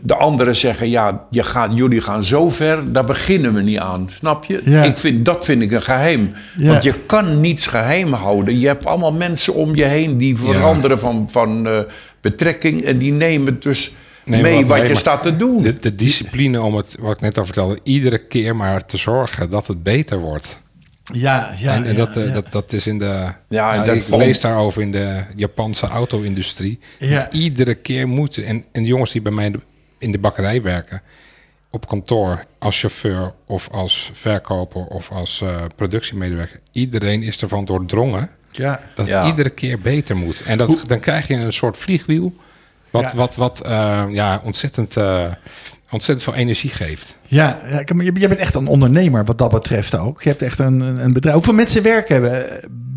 [0.00, 0.90] de anderen zeggen...
[0.90, 4.06] ja, je gaat, jullie gaan zo ver, daar beginnen we niet aan.
[4.10, 4.62] Snap je?
[4.64, 4.82] Ja.
[4.82, 6.32] Ik vind, dat vind ik een geheim.
[6.58, 6.68] Ja.
[6.70, 8.58] Want je kan niets geheim houden.
[8.60, 10.18] Je hebt allemaal mensen om je heen...
[10.18, 11.78] die veranderen van, van eh,
[12.20, 12.82] betrekking...
[12.82, 13.92] en die nemen dus
[14.24, 15.62] Nee, mee maar- wat nee, je staat te doen.
[15.62, 19.50] De, de discipline om het, wat ik net al vertelde, iedere keer maar te zorgen
[19.50, 20.62] dat het beter wordt.
[21.12, 22.32] Ja, ja, en en ja, dat, eh, ja.
[22.32, 23.26] dat, dat is in de.
[23.48, 26.78] Ja, en nou, dat ik valt- lees daarover in de Japanse auto-industrie.
[26.98, 27.18] Ja.
[27.18, 28.44] Dat iedere keer moeten.
[28.46, 29.52] En, en de jongens die bij mij
[30.02, 31.02] in de, bakkerij werken,
[31.70, 38.30] op kantoor, als chauffeur of als verkoper of als eh, productiemedewerker, iedereen is ervan doordrongen
[38.50, 38.80] Ja.
[38.94, 39.18] dat Ja.
[39.20, 40.42] het iedere keer beter moet.
[40.46, 42.34] En dat, dan krijg je een soort vliegwiel.
[42.90, 43.14] Wat, Ja.
[43.16, 45.32] wat, wat eh, ja, ontzettend, eh,
[45.90, 47.16] ontzettend veel energie geeft.
[47.26, 50.22] Ja, je- jij bent echt een ondernemer wat dat betreft ook.
[50.22, 51.34] Je hebt echt een, een bedrijf.
[51.36, 52.48] Hoeveel mensen werken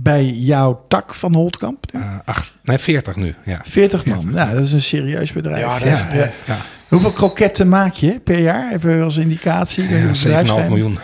[0.01, 1.85] bij jouw tak van Holtkamp?
[1.93, 3.35] Eh, acht, nee, 40 nu.
[3.45, 3.61] Ja.
[3.63, 4.29] 40 man.
[4.33, 5.59] Ja, dat is een serieus bedrijf.
[5.63, 6.31] Ja, dat is- Ja.
[6.45, 8.73] Ja, Hoeveel kroketten maak je per jaar?
[8.73, 9.83] Even als indicatie.
[9.89, 10.99] Ja, of het 7,5 bedrijfsgeheim- miljoen.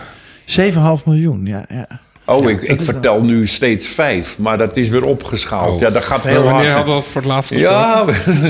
[1.00, 1.64] 7,5 miljoen, ja.
[1.68, 1.86] ja.
[2.26, 5.74] Oh, ik, ik wel- vertel nu steeds vijf, maar dat is weer opgeschaald.
[5.74, 5.80] Oh.
[5.80, 6.74] Ja, dat gaat Maar heel Wanneer hard.
[6.76, 7.50] hadden we dat voor het laatst?
[7.50, 8.04] Ja,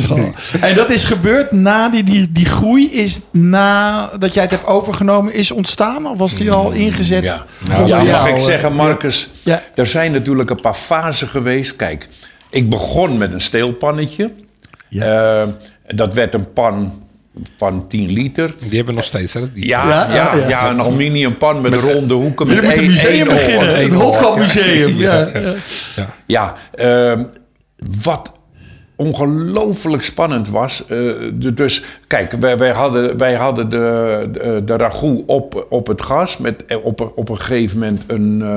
[0.60, 5.34] En dat is gebeurd na die, die, die groei is nadat jij het hebt overgenomen
[5.34, 6.06] is ontstaan?
[6.06, 7.22] Of was die al ingezet?
[7.24, 7.44] ja.
[7.80, 9.62] onder ja mag ik zeggen, Marcus, Ja.
[9.74, 11.76] er zijn natuurlijk een paar fasen geweest.
[11.76, 12.08] Kijk,
[12.50, 14.32] ik begon met een steelpannetje.
[14.90, 15.42] Eh,
[15.86, 17.01] dat werd een pan
[17.56, 18.54] van 10 liter.
[18.58, 19.32] Die hebben we nog steeds.
[19.32, 19.52] Hè?
[19.52, 20.48] Die, Ja, Ja, ja, ja.
[20.48, 22.46] ja, een aluminiumpan met ronde hoeken.
[22.48, 23.76] Je Met moet een museum beginnen.
[23.82, 24.00] Het oor.
[24.00, 24.96] Holtkamp Museum.
[24.98, 25.28] Ja.
[25.34, 25.54] Ja.
[25.96, 26.14] ja.
[26.26, 27.24] Ja, ehm,
[28.02, 28.32] wat
[28.96, 30.82] ongelooflijk spannend was.
[30.86, 30.98] eh,
[31.34, 36.02] de- dus kijk, wij, wij hadden, wij hadden de, de, de ragout op, op het
[36.02, 36.36] gas.
[36.38, 38.56] Met eh, op, een- op een gegeven moment een, eh,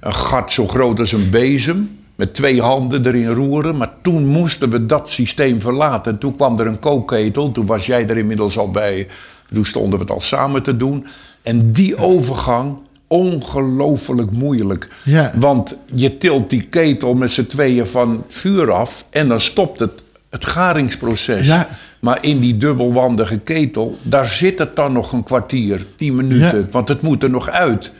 [0.00, 1.98] een gat zo groot als een bezem.
[2.14, 3.76] Met twee handen erin roeren.
[3.76, 6.12] Maar toen moesten we dat systeem verlaten.
[6.12, 7.52] En toen kwam er een kookketel.
[7.52, 9.06] Toen was jij er inmiddels al bij.
[9.52, 11.06] Toen stonden we het al samen te doen.
[11.42, 14.88] En die overgang, ongelooflijk moeilijk.
[15.02, 15.32] Ja.
[15.38, 19.80] Want je tilt die ketel met z'n tweeën van het vuur af en dan stopt
[19.80, 21.46] het, het garingsproces.
[21.46, 21.68] Ja.
[22.00, 26.58] Maar in die dubbelwandige ketel, daar zit het dan nog een kwartier, tien minuten.
[26.58, 26.66] Ja.
[26.70, 27.92] Want het moet er nog uit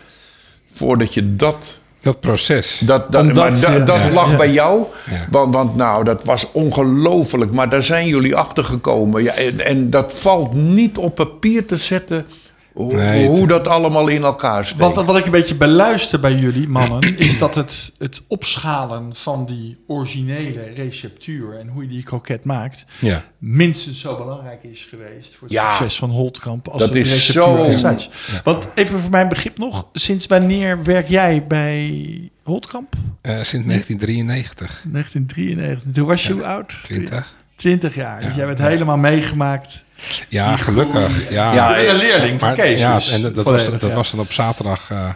[0.67, 1.83] voordat je dat...
[2.05, 2.83] Dat proces.
[2.87, 4.37] Dat, dat, Omdat, maar da- ja, dat ja, lag ja.
[4.37, 4.85] bij jou.
[5.31, 7.53] Want, want nou, dat was ongelooflijk.
[7.53, 9.27] Maar daar zijn jullie achter gekomen.
[9.59, 12.27] En dat valt niet op papier te zetten
[12.75, 14.81] hoe, Nee, hoe dat allemaal in elkaar steekt.
[14.81, 19.47] Want wat ik een beetje beluister bij jullie mannen, is dat het, het opschalen van
[19.47, 23.25] die originele receptuur en hoe je die kroket maakt, Ja.
[23.39, 25.73] minstens zo belangrijk is geweest voor het Ja.
[25.73, 27.97] succes van Holtkamp als Dat is receptuur zo-.
[28.45, 32.95] Want even voor mijn begrip nog, sinds wanneer werk jij bij Holtkamp?
[33.21, 34.83] Eh, sinds 1993.
[34.93, 35.93] 1993.
[35.93, 36.77] Toen was je hoe oud?
[36.83, 37.35] 20.
[37.57, 38.21] 20 jaar.
[38.21, 39.84] Dus jij hebt helemaal meegemaakt.
[40.29, 41.31] Ja, gelukkig.
[41.31, 42.81] Ja, Ja, Je bent een leerling van Maar, Kees.
[42.81, 43.95] ja, dus en dat, was, dat ja.
[43.95, 44.91] was dan op zaterdag.
[44.91, 45.09] eh,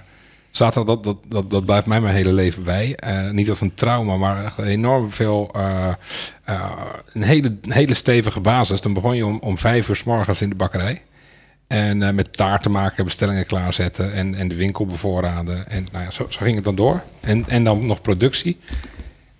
[0.50, 2.94] zaterdag, dat, dat, dat, dat blijft mij mijn hele leven bij.
[2.96, 5.50] Eh, niet als een trauma, maar echt enorm veel.
[5.54, 5.88] eh,
[6.44, 6.70] eh,
[7.12, 8.80] een hele, een hele stevige basis.
[8.80, 11.02] Dan begon je om, om vijf uur s morgens in de bakkerij.
[11.66, 15.68] En eh, met taarten maken, bestellingen klaarzetten en, en de winkel bevoorraden.
[15.70, 17.02] En nou ja, zo, zo ging het dan door.
[17.20, 18.58] En, en dan nog productie.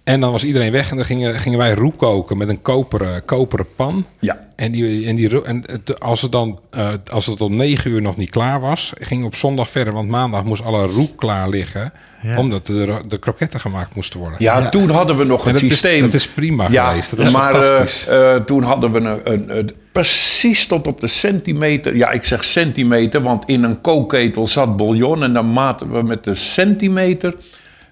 [0.08, 3.24] En dan was iedereen weg en dan gingen, gingen wij roe koken met een koperen,
[3.24, 4.06] koperen pan.
[4.18, 4.38] Ja.
[4.56, 8.02] En, die, en, die, en het- als, het dan, eh, als het om negen uur
[8.02, 9.92] nog niet klaar was, ging op zondag verder.
[9.92, 11.92] Want maandag moest alle roe klaar liggen.
[12.22, 12.38] Ja.
[12.38, 14.36] Omdat de, de kroketten gemaakt moesten worden.
[14.42, 16.00] Ja, toen hadden we nog En een dat is- systeem.
[16.00, 17.16] dat is prima ja, geweest.
[17.16, 21.06] Dat is maar eh, eh, toen hadden we een, een, een- precies tot op de
[21.06, 21.96] centimeter.
[21.96, 26.24] Ja, ik zeg centimeter, want in een kookketel zat bouillon en dan maten we met
[26.24, 27.34] de centimeter.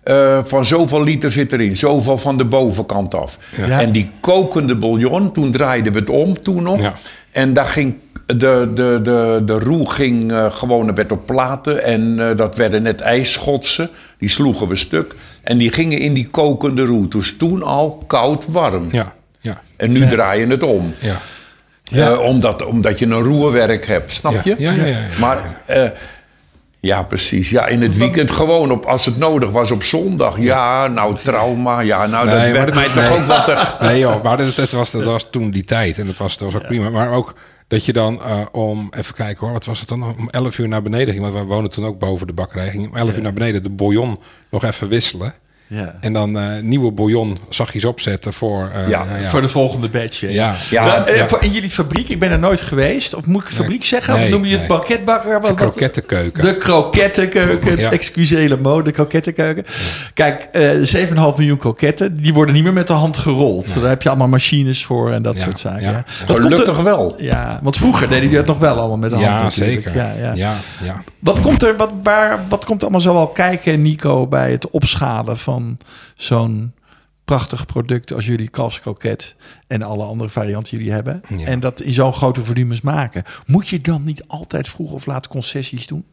[0.07, 3.39] Eh, van zoveel liter zit erin, zoveel van de bovenkant af.
[3.57, 3.81] Ja.
[3.81, 6.81] En die kokende bouillon, toen draaiden we het om, toen nog.
[6.81, 6.95] Ja.
[7.31, 11.85] En daar ging de, de, de, de roe ging eh, gewoon, er werd op platen.
[11.85, 13.91] En eh, dat werden net ijsschotsen.
[14.19, 15.15] Die sloegen we stuk.
[15.43, 17.09] En die gingen in die kokende roe.
[17.09, 18.89] Dus toen al koud warm.
[18.91, 20.95] Ja, ja, En nu draai je het om.
[20.99, 21.21] ja.
[21.93, 24.55] Eh, omdat, omdat je een roerwerk hebt, snap Ja, je?
[24.59, 24.99] ja, ja, ja, ja.
[25.21, 25.83] Maar eh,
[26.81, 27.51] ja, precies.
[27.51, 30.39] Ja, in het weekend gewoon op, als het nodig was op zondag.
[30.39, 31.81] Ja, nou trauma.
[31.81, 33.11] Ja, nou dat Nee, werd dat- mij toch nee.
[33.19, 33.75] ook wat te...
[33.87, 35.99] Nee joh, maar dat, dat was, dat was toen die tijd.
[35.99, 36.91] En dat was, dat was ook prima.
[36.91, 37.35] Maar ook
[37.69, 40.03] dat je dan eh, om, even kijken hoor, wat was het dan?
[40.03, 41.21] Om 11 uur naar beneden ging.
[41.31, 42.71] Want we woonden toen ook boven de bakkerij.
[42.71, 44.19] Ging om 11 uur naar beneden de bouillon
[44.51, 45.35] nog even wisselen.
[45.69, 45.95] Ja.
[46.01, 48.71] En dan eh, nieuwe bouillon zachtjes opzetten voor...
[48.75, 50.21] eh, Ja, nou Voor de volgende batch.
[50.21, 50.29] hè?
[50.29, 50.55] Ja.
[50.71, 51.41] Ja, eh, ja.
[51.41, 53.15] in jullie fabriek, ik ben er nooit geweest.
[53.15, 54.15] Of moet ik fabriek zeggen?
[54.15, 54.69] of Nee, noem je het nee.
[54.69, 55.41] banketbakker?
[55.41, 56.43] Wat, De krokettenkeuken.
[56.43, 57.79] De krokettenkeuken.
[57.79, 57.91] Ja.
[58.83, 59.65] De krokettenkeuken.
[60.15, 60.71] Kijk, eh
[61.07, 62.21] 7,5 miljoen kroketten.
[62.23, 63.75] Die worden niet meer met de hand gerold.
[63.75, 65.83] Daar heb je allemaal machines voor en dat Ja, soort zaken.
[65.83, 65.91] ja.
[65.91, 66.05] Ja.
[66.27, 67.15] Dat komt Gelukkig er- wel.
[67.19, 69.55] Ja, want vroeger deden die dat nog wel allemaal met de hand.
[69.55, 69.95] ja, zeker.
[69.97, 70.33] Ja, ja.
[70.35, 71.03] ja, ja.
[71.19, 74.71] Wat komt er, wat, waar, wat komt er allemaal zo al kijken, Nico, bij het
[74.71, 75.56] opschalen van
[76.17, 76.73] zo'n
[77.25, 79.35] prachtig product als jullie kalfskroket
[79.67, 81.23] en alle andere varianten die jullie hebben.
[81.37, 81.47] Ja.
[81.47, 83.23] En dat in zo'n grote volumes maken.
[83.47, 86.05] Moet je dan niet altijd vroeg of laat concessies doen?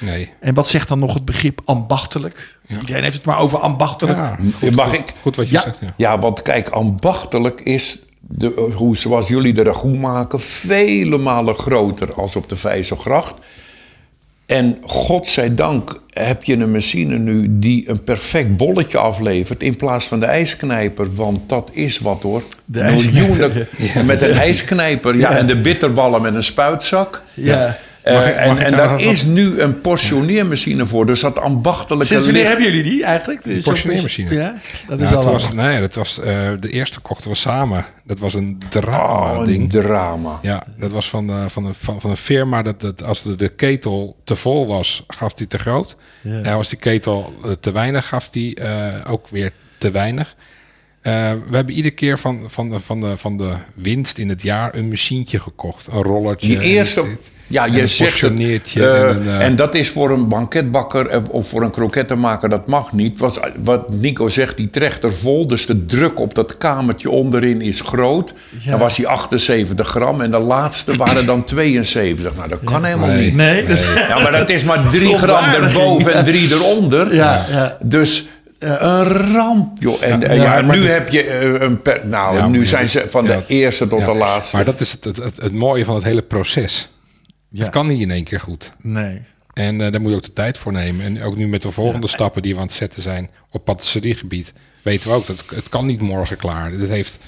[0.00, 0.30] Nee.
[0.40, 2.58] En wat zegt dan nog het begrip ambachtelijk?
[2.68, 4.18] Iedereen heeft het maar over ambachtelijk.
[4.18, 4.38] Ja,
[4.74, 5.12] Mag ik?
[5.20, 5.60] goed wat je Ja.
[5.62, 5.80] zegt.
[5.80, 5.94] Ja.
[5.96, 12.12] Ja, want kijk, ambachtelijk is de, hoe, zoals jullie de ragout maken, vele malen groter
[12.14, 13.34] als op de Vijzelgracht.
[14.50, 20.20] En godzijdank heb je een machine nu die een perfect bolletje aflevert in plaats van
[20.20, 21.14] de ijsknijper.
[21.14, 22.42] Want dat is wat hoor.
[22.64, 23.68] De Miljoenen-
[24.06, 27.22] Met een ijsknijper, ja, en de bitterballen met een spuitzak.
[27.34, 27.78] Ja.
[28.12, 31.06] Mag ik- mag en en daar wat- is nu een portioneermachine voor.
[31.06, 33.42] Dus dat ambachtelijke Sinds wanneer licht- hebben jullie die eigenlijk?
[33.42, 34.34] De portioneermachine.
[34.34, 34.54] Ja,
[34.88, 37.86] dat is al was, nee, dat was, eh, de eerste kochten we samen.
[38.04, 40.38] Dat was een drama Oh, drama.
[40.42, 43.36] Ja, dat was van, eh, van, een, van, van een firma dat, dat als de,
[43.36, 45.96] de ketel te vol was, gaf die te groot.
[46.20, 46.40] Ja.
[46.42, 50.34] En als die ketel eh, te weinig, gaf die eh, ook weer te weinig.
[51.02, 51.12] Eh,
[51.50, 54.74] we hebben iedere keer van, van, de, van, de, van de winst in het jaar
[54.74, 55.86] een machientje gekocht.
[55.92, 56.48] Een rollertje.
[56.48, 58.32] Die en eerste, dit, ja, en je een zegt het.
[58.84, 62.66] eh, en een, eh, en dat is voor een banketbakker of voor een krokettenmaker, dat
[62.66, 63.18] mag niet.
[63.18, 67.80] Wat, wat Nico zegt, die trechter vol, dus de druk op dat kamertje onderin is
[67.80, 68.34] groot.
[68.62, 68.70] Ja.
[68.70, 72.36] Dan was die 78 gram en de laatste waren dan 72.
[72.36, 73.24] Nou, dat kan helemaal Nee.
[73.24, 73.34] niet.
[73.34, 76.18] Nee, dat- Ja, maar dat is maar 3 gram erboven ja.
[76.18, 77.14] en 3 eronder.
[77.14, 77.76] Ja, ja.
[77.82, 78.28] Dus
[78.68, 80.02] een ramp, joh.
[80.02, 81.82] En Ja, eh, ja, ja, maar nu dit- heb je eh, een...
[81.82, 84.04] Per, nou, Ja, nu zijn dit- ze van ja, de eerste tot ja.
[84.04, 84.56] de laatste.
[84.56, 86.90] Maar dat is het, het, het, het mooie van het hele proces.
[87.48, 87.60] Ja.
[87.62, 88.72] Het kan niet in één keer goed.
[88.82, 89.22] Nee.
[89.52, 91.04] En eh, daar moet je ook de tijd voor nemen.
[91.04, 94.52] En ook nu met de volgende stappen die we aan het zetten zijn op patisseriegebied,
[94.82, 96.70] weten we ook dat het kan niet morgen klaar.
[96.70, 97.18] Dit heeft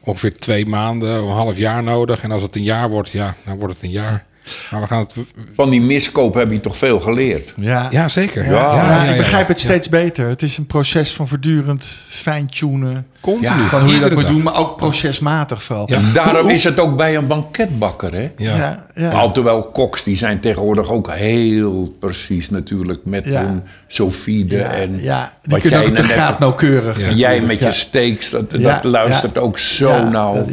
[0.00, 2.22] ongeveer twee maanden, een half jaar nodig.
[2.22, 4.24] En als het een jaar wordt, ja, dan wordt het een jaar.
[4.70, 5.14] Maar we gaan het.
[5.52, 7.54] Van die miskoop heb je toch veel geleerd.
[7.56, 8.44] Ja, Ja, zeker.
[8.44, 9.52] Ja, ja, ja, ik begrijp ja.
[9.52, 10.28] het steeds beter.
[10.28, 13.06] Het is een proces van voortdurend fine-tunen.
[13.20, 13.62] Continu.
[13.62, 15.90] Ja, Van hoe je dat moet doen, maar ook procesmatig vooral.
[15.90, 16.00] Ja.
[16.12, 18.30] Daarom is het ook bij een banketbakker, hè?
[18.36, 18.56] Ja.
[18.56, 19.10] Ja, ja.
[19.10, 23.44] Alhoewel koks, die zijn tegenwoordig ook heel precies natuurlijk met Ja.
[23.44, 26.98] hun sofide ja, en ja, die wat ook jij de net- graad nauwkeurig.
[27.00, 27.10] Ja.
[27.10, 27.66] Jij met Ja.
[27.66, 30.46] je steaks, dat, dat luistert ook zo nauw.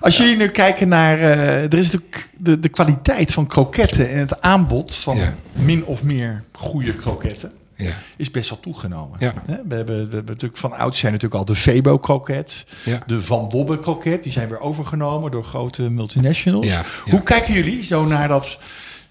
[0.00, 1.18] Als jullie nu kijken naar...
[1.18, 5.18] eh, er is natuurlijk de, de kwaliteit van kroketten en het aanbod van
[5.52, 7.90] min of meer goede kroketten Ja.
[8.16, 9.16] is best wel toegenomen.
[9.20, 9.34] Ja.
[9.46, 12.98] We, hebben, we hebben natuurlijk van oud zijn natuurlijk al de Febo kroket, Ja.
[13.06, 16.78] de Van Dobbe kroket, die zijn weer overgenomen door grote multinationals.
[17.10, 18.58] Hoe kijken jullie zo naar dat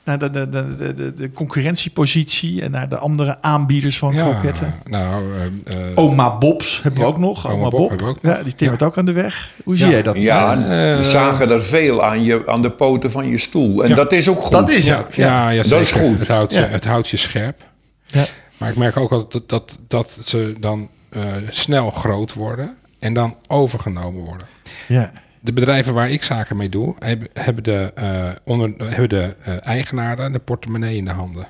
[0.05, 4.73] naar de, de, de, de, concurrentiepositie en naar de andere aanbieders van Ja, kroketten?
[4.85, 5.23] nou,
[5.65, 7.45] eh, eh, Oma Bobs hebben we ook nog.
[7.47, 8.43] Oma Oma, Bob ja, nog.
[8.43, 8.85] die timmert Ja.
[8.85, 9.51] ook aan de weg.
[9.63, 9.91] Hoe zie Ja.
[9.91, 10.15] jij dat?
[10.15, 13.83] Ja, Eh, we zagen er veel aan, je, aan de poten van je stoel.
[13.83, 13.95] En Ja.
[13.95, 14.51] dat is ook goed.
[14.51, 15.13] Dat is ja, ook.
[15.13, 16.19] ja, Dat is goed.
[16.19, 17.61] Het houdt, het houdt je scherp.
[18.05, 18.23] Ja.
[18.57, 23.13] Maar ik merk ook altijd dat, dat, dat ze dan eh, snel groot worden en
[23.13, 24.47] dan overgenomen worden.
[24.87, 25.11] Ja.
[25.43, 26.95] De bedrijven waar ik zaken mee doe,
[27.33, 31.47] hebben, de, eh, onder, hebben de eh, eigenaren de portemonnee in de handen.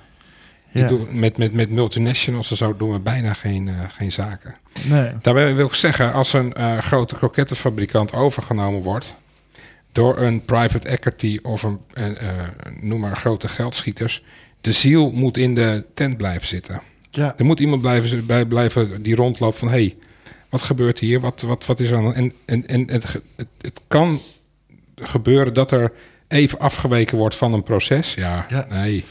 [0.69, 0.81] Ja.
[0.81, 4.55] Ik doe, met, met, met multinationals en zo doen we bijna geen, eh, geen zaken.
[4.83, 5.11] Nee.
[5.21, 6.53] Daarbij wil ik zeggen, als een
[6.83, 9.15] grote krokettenfabrikant overgenomen wordt
[9.91, 11.79] door een private equity of een,
[12.81, 14.23] noem maar grote geldschieters,
[14.61, 16.81] de ziel moet in de tent blijven zitten.
[17.11, 17.33] Ja.
[17.37, 19.95] Er moet iemand blijven, bij blijven die rondloopt van, hé, hey,
[20.53, 21.19] wat gebeurt hier?
[21.19, 22.13] Wat, wat, wat is er aan?
[22.15, 23.03] En, en, en het,
[23.35, 24.19] het, het kan
[24.95, 25.91] gebeuren dat er
[26.27, 28.13] even afgeweken wordt van een proces.
[28.13, 28.65] Ja, Ja.
[28.69, 29.05] nee.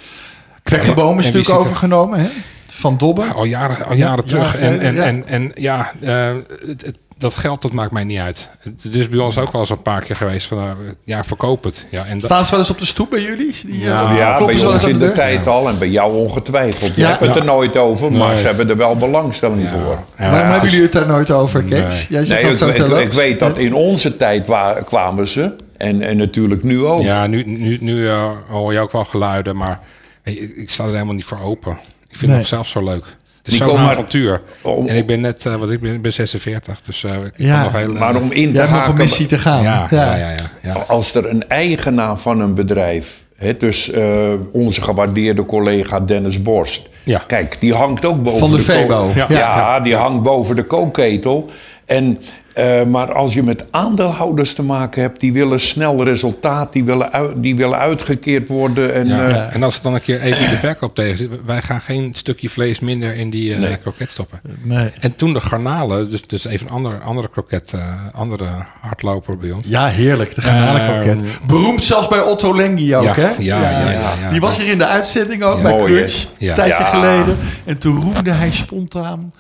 [0.63, 2.29] Kwekkenboom is natuurlijk er- overgenomen, hè?
[2.69, 3.33] Van Dobben.
[3.35, 4.57] Al jaren, al Ja, jaren ja, terug.
[4.57, 5.03] En, en, ja.
[5.05, 6.35] en, en ja, eh,
[6.67, 8.49] het, het- dat geld dat maakt mij niet uit.
[8.83, 10.71] Het is bij ons ook wel eens een paar keer geweest van, eh,
[11.05, 11.87] ja, verkoop het.
[11.91, 13.55] Ja, en dat- Staan ze wel eens op de stoep bij jullie?
[13.67, 15.79] Die, Ja, eh, Ja, kloppen bij ze wel eens ons in de tijd al en
[15.79, 16.95] bij jou ongetwijfeld.
[16.95, 17.09] Je Ja.
[17.09, 18.39] hebt het er nooit over, maar Nee.
[18.41, 19.99] ze hebben er wel belangstelling voor.
[20.17, 22.07] Waarom het hebben jullie het daar nooit over, Kees?
[22.09, 25.27] Jij zegt Nee, dat ik, zo ik, ik weet dat in onze tijd wa- kwamen
[25.27, 25.57] ze.
[25.77, 27.03] En, en natuurlijk nu ook.
[27.03, 29.81] Ja, nu, nu, nu eh, hoor je ook wel geluiden, maar
[30.25, 31.73] ik, ik sta er helemaal niet voor open.
[32.09, 32.41] Ik vind Nee.
[32.41, 33.05] het zelf zo leuk.
[33.43, 34.41] Het is zo'n avontuur.
[34.63, 37.55] Om- en ik ben net, eh, wat ik ben, ben 46, dus eh, ik Ja,
[37.55, 37.93] kan nog heel...
[37.93, 39.63] Maar om in te nog een haken, missie te gaan.
[39.63, 40.73] ja, ja, ja, ja, ja.
[40.89, 46.89] als er een eigenaar van een bedrijf, hè, dus eh, onze gewaardeerde collega Dennis Borst,
[47.03, 47.25] Ja.
[47.27, 49.11] kijk, die hangt ook boven Van de.
[49.15, 49.81] Ja, Ja.
[49.81, 51.51] die hangt boven de kookketel.
[51.87, 52.19] En,
[52.55, 57.13] eh, maar als je met aandeelhouders te maken hebt, die willen snel resultaat, die willen,
[57.13, 58.95] uit- die willen uitgekeerd worden.
[58.95, 61.31] En, Ja, eh, En als het dan een keer even in de verkoop tegen zit,
[61.47, 63.77] wij gaan geen stukje vlees minder in die eh Nee.
[63.77, 64.41] kroket stoppen.
[64.63, 64.91] Nee.
[65.01, 67.81] En toen de garnalen, dus, dus even een andere, andere kroket, eh,
[68.15, 68.47] andere
[68.81, 69.67] hardloper bij ons.
[69.69, 70.35] Ja, heerlijk.
[70.35, 71.21] De garnalenkroket.
[71.47, 73.29] Beroemd zelfs bij Otto Lengi ook, Ja, hè?
[73.39, 74.31] ja, ja, ja, ja.
[74.31, 75.63] Die was hier in de uitzending ook Ja.
[75.63, 75.85] bij Mooi?
[75.95, 76.27] Crunch.
[76.39, 76.49] Ja.
[76.49, 76.85] Een tijdje Ja.
[76.89, 77.37] geleden.
[77.65, 79.33] En toen roemde hij spontaan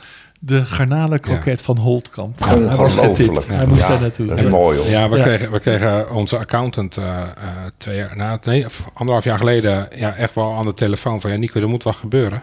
[0.44, 2.38] de garnalenkroket van Holtkamp.
[2.38, 3.46] hij was getipt.
[3.46, 4.26] Hij moest Ja, daar naartoe.
[4.26, 4.86] Dat is mooi hoor.
[4.88, 5.22] Ja, we, Ja.
[5.22, 7.28] Kregen, we kregen onze accountant eh, eh,
[7.76, 11.36] twee jaar, nou, nee, anderhalf jaar geleden ja, echt wel aan de telefoon van ja,
[11.36, 12.42] Nico, er moet wat gebeuren.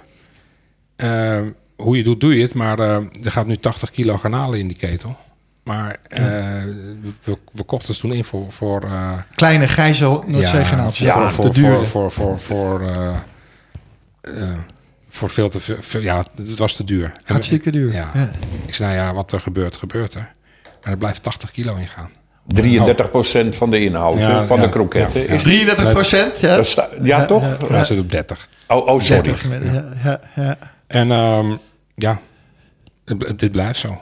[0.95, 1.41] Eh,
[1.75, 4.67] hoe je doet, doe je het, maar eh, er gaat nu 80 kilo garnalen in
[4.67, 5.17] die ketel.
[5.63, 6.23] Maar eh,
[7.23, 11.62] we, we kochten ze toen in voor, voor eh, Kleine grijze ja, Ja, voor, de
[11.62, 13.15] voor, voor, voor, voor, voor, eh,
[14.21, 14.57] eh,
[15.09, 17.11] voor veel te veel, ja, het was te duur.
[17.25, 17.93] Hartstikke duur.
[17.93, 18.11] Ja.
[18.13, 18.31] Ja.
[18.65, 20.33] Ik zei, nou ja, wat er gebeurt, gebeurt er.
[20.83, 22.09] Maar er blijft 80 kilo in gaan.
[22.55, 25.21] 33% van de inhoud Ja, van ja, de kroketten.
[25.21, 25.33] ja, ja.
[25.33, 26.55] Is, 33 procent, ja.
[26.55, 27.57] dat sta- ja, toch?
[27.67, 28.47] Hij zit op 30.
[28.67, 29.21] Oh, oh, sorry.
[29.21, 30.57] 30 met- ja, ja, ja.
[30.87, 31.51] En ehm,
[31.95, 32.19] ja,
[33.05, 34.01] het, het- dit blijft zo.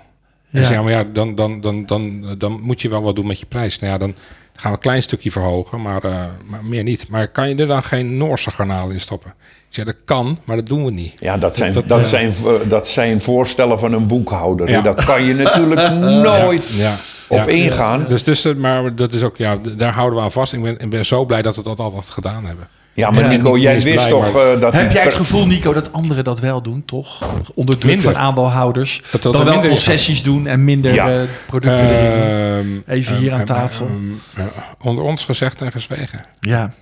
[0.49, 0.59] Ja.
[0.59, 3.45] Dus maar ja, dan, dan, dan, dan, dan moet je wel wat doen met je
[3.45, 3.79] prijs.
[3.79, 4.15] Nou ja, dan
[4.55, 7.07] gaan we een klein stukje verhogen, maar, eh, maar meer niet.
[7.07, 9.33] Maar kan je er dan geen Noorse garnaal in stoppen?
[9.77, 11.13] Zeg, dat kan, maar dat doen we niet.
[11.19, 12.31] Ja, dat zijn, Dat, dat, eh, zijn,
[12.67, 14.69] dat zijn voorstellen van een boekhouder.
[14.69, 14.81] Ja.
[14.81, 16.95] Daar kan je natuurlijk nooit Ja,
[17.27, 17.45] op ja.
[17.45, 18.05] ingaan.
[18.07, 20.53] Dus, dus, maar dat is ook, ja, daar houden we aan vast.
[20.53, 22.67] Ik ben, ik ben zo blij dat we dat altijd gedaan hebben.
[22.93, 24.73] Ja, maar Ja, Nico, jij wist blij, toch maar- eh, dat...
[24.73, 27.23] Heb jij het gevoel, Nico, dat anderen dat wel doen, toch?
[27.53, 28.11] Onder druk Minder.
[28.13, 29.01] van aandeelhouders.
[29.11, 31.09] Dat dat dan wel concessies doen en minder Ja.
[31.09, 31.89] eh, producten.
[31.89, 33.85] Ehm, Even hier ehm, aan tafel.
[33.87, 33.95] ehm,
[34.37, 34.47] ehm,
[34.81, 36.25] onder ons gezegd en gezwegen.
[36.39, 36.73] Ja.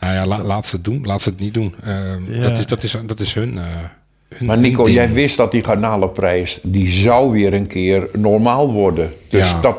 [0.00, 1.74] Nou ja, la- laat ze het doen, laat ze het niet doen.
[1.82, 2.42] Ehm, Ja.
[2.42, 3.58] dat, is, dat, is, dat is hun.
[3.58, 3.64] eh,
[4.28, 4.96] hun Maar Nico, ding.
[4.96, 6.58] jij wist dat die garnalenprijs...
[6.62, 9.12] die zou weer een keer normaal worden.
[9.28, 9.60] Dus Ja.
[9.60, 9.76] dat...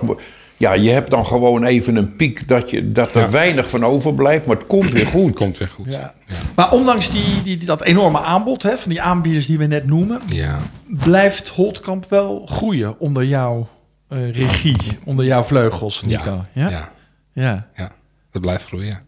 [0.60, 3.30] Ja, je hebt dan gewoon even een piek dat, je, dat er Ja.
[3.30, 5.34] weinig van overblijft, maar het komt weer goed.
[5.36, 5.94] Komt weer goed.
[5.94, 6.13] Ja.
[6.56, 10.22] Maar ondanks die, die, dat enorme aanbod hè, van die aanbieders die we net noemen,
[10.28, 10.60] Ja.
[10.88, 13.68] blijft Holtkamp wel groeien onder jouw
[14.10, 16.46] eh, regie, onder jouw vleugels, Nico.
[16.54, 16.63] Ja.
[16.63, 16.70] Ja.
[16.70, 16.90] Ja.
[17.34, 17.44] Ja.
[17.44, 17.68] ja.
[17.76, 17.92] ja.
[18.32, 19.00] Dat blijft groeien.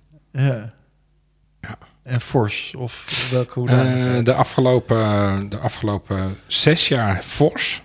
[0.44, 0.74] Ja.
[1.62, 1.78] Ja.
[2.04, 7.82] En fors of welke hoe Eh, de, afgelopen, de afgelopen zes jaar fors.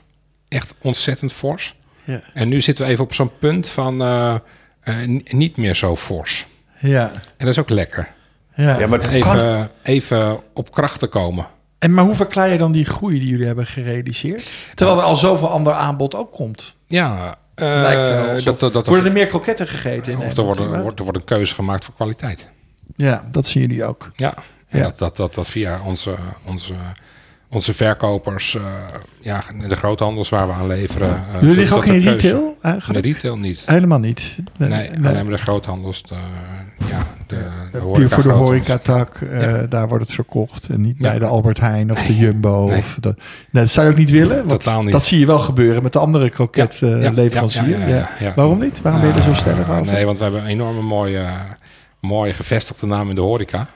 [0.48, 1.74] Echt ontzettend fors.
[2.04, 2.20] ja.
[2.34, 4.34] En nu zitten we even op zo'n punt van eh,
[4.80, 6.46] eh, niet meer zo fors.
[6.78, 7.10] Ja.
[7.12, 8.08] En dat is ook lekker.
[8.54, 8.78] Ja.
[8.78, 11.46] Ja, maar En het kan, even, even op kracht te komen.
[11.78, 14.50] En maar hoe verklaar je dan die groei die jullie hebben gerealiseerd?
[14.74, 16.76] Terwijl er al zoveel ander aanbod ook komt.
[16.86, 20.42] Ja, Lijkt wel alsof- dat, dat, dat, Worden er meer kroketten gegeten in of er
[20.44, 22.50] wordt, wordt, er wordt een keuze gemaakt voor kwaliteit.
[22.96, 24.10] Ja, dat zien jullie ook.
[24.16, 24.34] Ja,
[24.68, 24.82] Ja.
[24.82, 26.14] Dat, dat, dat, dat via onze,
[26.44, 26.74] onze,
[27.50, 28.62] onze verkopers, eh,
[29.20, 31.24] ja, de groothandels waar we aan leveren.
[31.34, 33.02] eh, Jullie liggen ook in retail In eigenlijk?
[33.02, 33.62] de retail niet.
[33.66, 34.36] Helemaal niet.
[34.56, 36.02] Nee, alleen maar de groothandels.
[36.02, 36.14] De,
[36.90, 40.68] ja, de, de Puur voor de horecatak, eh daar wordt het verkocht.
[40.68, 42.64] En niet bij de Albert Heijn of de Jumbo.
[42.78, 43.14] Of de,
[43.52, 44.36] dat zou je ook niet willen.
[44.46, 44.92] Want Totaal niet.
[44.92, 47.88] Dat zie je wel gebeuren met de andere kroketleverancier.
[47.88, 48.08] ja.
[48.36, 48.82] Waarom niet?
[48.82, 49.92] Waarom ben je er zo Ah, stellig over?
[49.92, 51.24] Nee, want we hebben een enorme mooie,
[52.00, 53.66] mooie gevestigde naam in de horeca.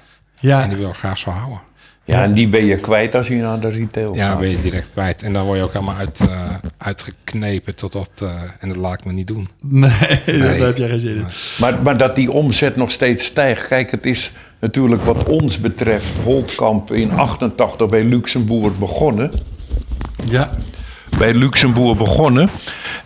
[0.40, 1.60] ja, En die wil ik graag zo houden.
[2.08, 4.38] Ja, en die ben je kwijt als je naar de retail Ja, gaat.
[4.38, 5.22] ben je direct kwijt.
[5.22, 8.30] En dan word je ook helemaal uit, eh, uitgeknepen tot op de...
[8.58, 9.48] En dat laat ik me niet doen.
[9.66, 9.90] Nee,
[10.40, 11.26] daar heb jij geen zin in.
[11.58, 13.66] Maar, maar dat die omzet nog steeds stijgt.
[13.66, 19.32] Kijk, het is natuurlijk wat ons betreft Holtkamp in 88 bij Luxemburg begonnen.
[20.24, 20.50] Ja.
[21.18, 22.50] Bij Luxemburg begonnen.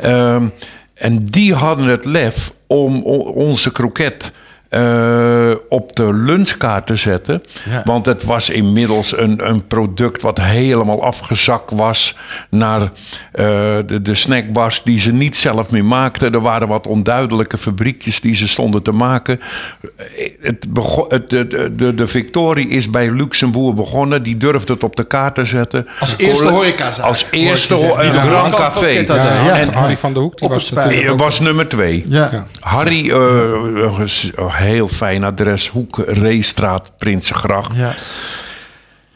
[0.01, 0.47] Ehm,
[0.95, 3.03] en die hadden het lef om
[3.35, 4.33] onze kroket
[4.73, 7.43] eh, op de lunchkaart te zetten.
[7.71, 7.83] Ja.
[7.85, 12.17] Want het was inmiddels een, een product wat helemaal afgezakt was
[12.51, 12.91] naar eh,
[13.87, 16.33] de, de snackbars die ze niet zelf meer maakten.
[16.35, 19.41] Er waren wat onduidelijke fabriekjes die ze stonden te maken.
[19.97, 20.67] Eh, Het
[21.09, 24.23] het, de, de, de, de Victorie is bij Luxemburg begonnen.
[24.23, 25.87] Die durfde het op de kaart te zetten.
[26.01, 28.87] Als eerste horecazaak, Als hoor ik je eerste een de Grand Café.
[28.89, 29.15] Ja, ja.
[29.17, 32.05] Harry- Harry van der Hoek, die was het was nummer twee.
[32.09, 32.47] Ja.
[32.61, 33.17] Harry, eh,
[34.63, 35.69] heel fijn adres.
[35.69, 37.77] Hoek, Reestraat, Prinsengracht.
[37.77, 37.95] ja.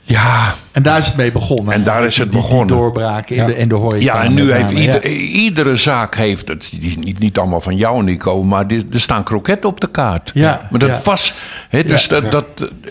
[0.09, 1.75] Ja, En daar is het mee begonnen.
[1.75, 2.67] En daar is Die- het die- begonnen.
[2.67, 3.47] Die doorbraak in, Ja.
[3.47, 4.05] de, in de horeca.
[4.05, 5.17] ja en nu heeft name, ieder- ja.
[5.19, 6.69] iedere zaak heeft het.
[6.71, 9.87] Die is niet, niet allemaal van jou, Nico, maar dit- er staan kroketten op de
[9.91, 10.31] kaart.
[10.35, 11.01] Ja, Maar dat ja.
[11.05, 11.35] was,
[11.69, 12.47] hè, dus dat, dat,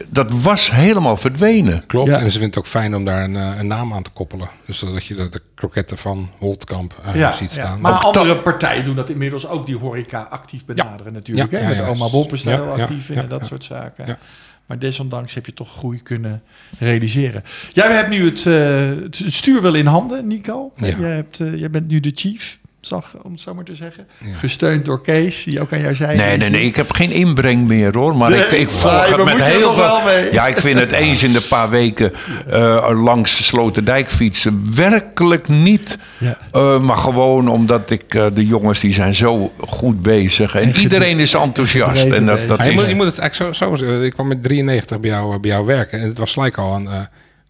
[0.10, 1.84] dat was helemaal verdwenen.
[1.88, 2.10] Klopt.
[2.10, 2.16] Ja.
[2.18, 4.50] En ze vinden het ook fijn om daar een, eh, een naam aan te koppelen.
[4.66, 7.62] Dus dat je de, de kroketten van Holtkamp eh, Ja, ziet ja.
[7.62, 7.80] staan.
[7.82, 11.52] Maar andere partijen doen dat inmiddels ook, die horeca actief benaderen natuurlijk.
[11.52, 11.64] Ja, hè?
[11.64, 11.86] ja, Met ja.
[11.88, 13.46] oma Bob is daar Ja, heel ja, actief in ja, en dat ja.
[13.46, 14.18] soort zaken.
[14.66, 16.44] Maar desondanks heb je toch groei kunnen
[16.80, 17.44] realiseren.
[17.74, 20.72] Jij hebt nu het, eh, het stuur wel in handen, Nico.
[20.76, 20.88] Ja.
[20.88, 24.08] Jij, hebt, eh, jij bent nu de chief, zag, om het zo maar te zeggen.
[24.36, 26.18] Gesteund door Kees, die ook aan jou zei.
[26.18, 28.18] Nee, nee, nee, ik heb geen inbreng meer hoor.
[28.18, 29.84] Maar Nee, ik, ik volg het met heel veel.
[29.84, 30.34] wel mee.
[30.34, 32.14] Ja, ik vind het eens in de paar weken
[32.50, 35.98] eh, langs de Sloterdijk fietsen werkelijk niet.
[36.18, 36.38] Ja.
[36.52, 40.56] Eh, maar gewoon omdat ik eh, de jongens die zijn zo goed bezig.
[40.56, 42.06] En, iedereen is enthousiast.
[42.06, 42.76] En dat, dat je, is.
[42.76, 44.04] moet, je moet het eigenlijk zo, zo zeggen.
[44.04, 46.00] Ik kwam met 93 bij jou, bij jou werken.
[46.00, 47.00] En het was gelijk al een eh,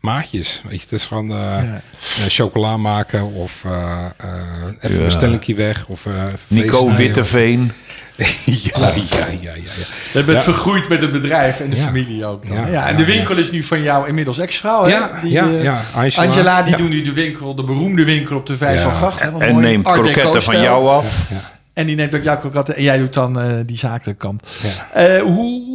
[0.05, 0.61] maatjes.
[0.63, 1.69] Weet je, het is gewoon eh, eh,
[2.27, 3.71] chocola maken of eh,
[4.17, 4.29] eh,
[4.79, 4.99] even Ja.
[4.99, 5.85] een bestellingje weg.
[5.87, 7.71] Of, eh, Nico Witteveen.
[8.45, 9.85] ja, ja, ja, ja, ja.
[10.13, 10.41] Je bent Ja.
[10.43, 11.83] vergroeid met het bedrijf en de Ja.
[11.83, 12.47] familie ook.
[12.47, 12.55] Dan.
[12.57, 14.83] Ja, Ja, en ja, de winkel is nu van jou inmiddels ex-vrouw.
[14.83, 14.89] hè?
[14.89, 15.81] Ja, die, ja, eh, ja,
[16.15, 16.61] Angela.
[16.61, 16.77] Die Ja.
[16.77, 19.19] doen nu de winkel, de beroemde winkel op de Vijzelgracht.
[19.19, 21.29] En neemt kroketten van jou af.
[21.73, 22.75] En die neemt ook jouw kroketten.
[22.75, 24.43] En jij doet dan eh, die zakelijke kant.
[24.63, 24.93] Ja.
[24.93, 25.65] Eh, hoe,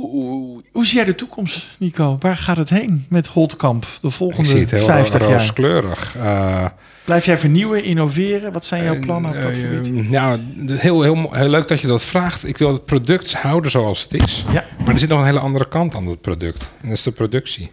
[0.72, 2.16] hoe, zie jij de toekomst, Nico?
[2.20, 5.30] Waar gaat het heen met Holtkamp de Ik volgende zie het heel 50 jaar?
[5.30, 6.16] rooskleurig.
[6.16, 6.66] Eh,
[7.04, 8.52] Blijf jij vernieuwen, innoveren?
[8.52, 10.06] Wat zijn jouw plannen op dat Eh, gebied?
[10.10, 12.46] Ja, heel, heel, mo- heel leuk dat je dat vraagt.
[12.46, 14.44] Ik wil het product houden zoals het is.
[14.52, 14.64] Ja.
[14.84, 16.70] Maar er zit nog een hele andere kant aan het product.
[16.80, 17.70] En dat is de productie.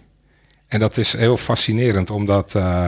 [0.68, 2.86] En dat is heel fascinerend om, dat, eh,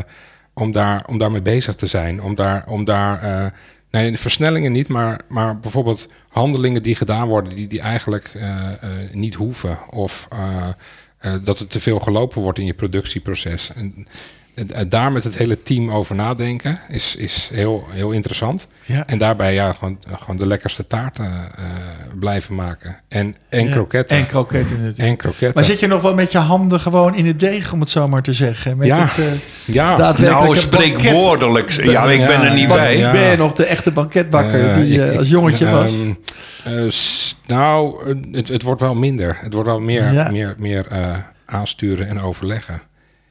[0.53, 2.21] om, daar, om daarmee bezig te zijn.
[2.21, 3.45] Om daar, om daar eh,
[3.91, 9.11] nee, versnellingen niet, maar, maar bijvoorbeeld handelingen die gedaan worden die, die eigenlijk eh, eh,
[9.11, 9.77] niet hoeven.
[9.89, 10.27] Of
[11.19, 13.71] eh, dat er te veel gelopen wordt in je productieproces.
[13.75, 14.07] En,
[14.73, 18.67] en- daar met het hele team over nadenken is, is heel, heel interessant.
[18.85, 19.05] Ja.
[19.05, 21.63] En daarbij ja, gewoon, gewoon de lekkerste taarten eh,
[22.19, 22.97] blijven maken.
[23.07, 24.17] En, en Ja, kroketten.
[24.17, 24.93] En kroketten.
[24.97, 25.51] En kroketten.
[25.53, 28.07] Maar zit je nog wel met je handen gewoon in het deeg, om het zo
[28.07, 28.77] maar te zeggen?
[28.77, 28.97] Met Ja.
[29.05, 29.25] het, eh,
[29.65, 31.69] ja, daadwerkelijke Nou, spreekwoordelijk.
[31.71, 32.97] Ja, ik ben er niet bij.
[32.97, 33.11] ja.
[33.11, 35.91] Ben je nog de echte banketbakker die je ik- als ik- jongetje was?
[35.91, 36.13] ehm,
[36.77, 36.91] eh,
[37.47, 39.37] nou, het, het wordt wel minder.
[39.39, 40.31] Het wordt wel meer, Ja.
[40.31, 42.81] meer, meer eh, aansturen en overleggen.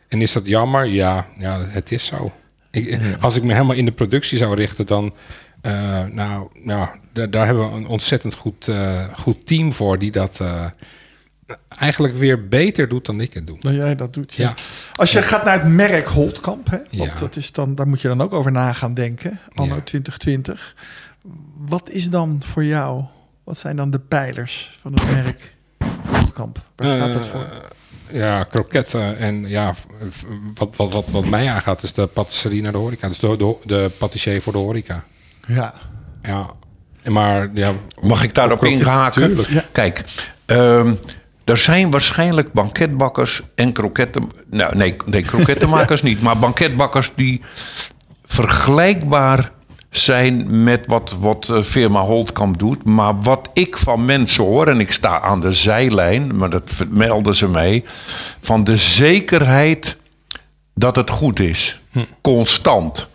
[0.09, 0.87] En is dat jammer?
[0.87, 2.33] Ja, ja het is zo.
[2.71, 5.15] Ik, Als ik me helemaal in de productie zou richten, dan...
[5.61, 6.95] eh, nou, ja,
[7.31, 8.71] daar, hebben we een ontzettend goed,
[9.15, 9.99] goed team voor...
[9.99, 10.41] die dat
[11.69, 13.57] eigenlijk weer beter doet dan ik het doe.
[13.61, 14.49] Nou jij dat doet, ja.
[14.49, 14.55] Ja.
[14.95, 17.15] Als je gaat naar het merk Holtkamp, hè, want Ja.
[17.19, 19.81] dat is dan, daar moet je dan ook over na gaan denken, anno Ja.
[19.81, 20.75] 2020.
[21.59, 23.05] Wat is dan voor jou,
[23.49, 25.55] wat zijn dan de pijlers van het merk
[26.07, 26.59] Holtkamp?
[26.77, 27.41] Waar staat dat voor?
[27.41, 29.75] Eh, Ja, kroketten en ja,
[30.55, 33.09] wat, wat, wat, wat mij aangaat is de patisserie naar de horeca.
[33.09, 35.05] Dus de, de, de patissier voor de horeca.
[35.47, 35.75] Ja,
[36.23, 36.51] Ja,
[37.11, 37.73] maar ja...
[38.01, 38.61] Mag ik daarop?
[39.11, 39.49] Tuurlijk.
[39.49, 39.65] Ja.
[39.73, 40.05] Kijk,
[40.47, 40.95] ehm,
[41.45, 44.31] er zijn waarschijnlijk banketbakkers en kroketten...
[44.51, 46.23] Nou, nee, nee krokettenmakers niet.
[46.23, 47.43] Maar banketbakkers die
[48.25, 49.53] vergelijkbaar
[49.91, 52.85] zijn met wat, wat eh, firma Holtkamp doet.
[52.85, 56.37] Maar wat ik van mensen hoor, en ik sta aan de zijlijn...
[56.37, 57.85] maar dat vermelden ze mij...
[58.41, 59.97] van de zekerheid
[60.75, 61.81] dat het goed is.
[62.21, 63.07] Constant.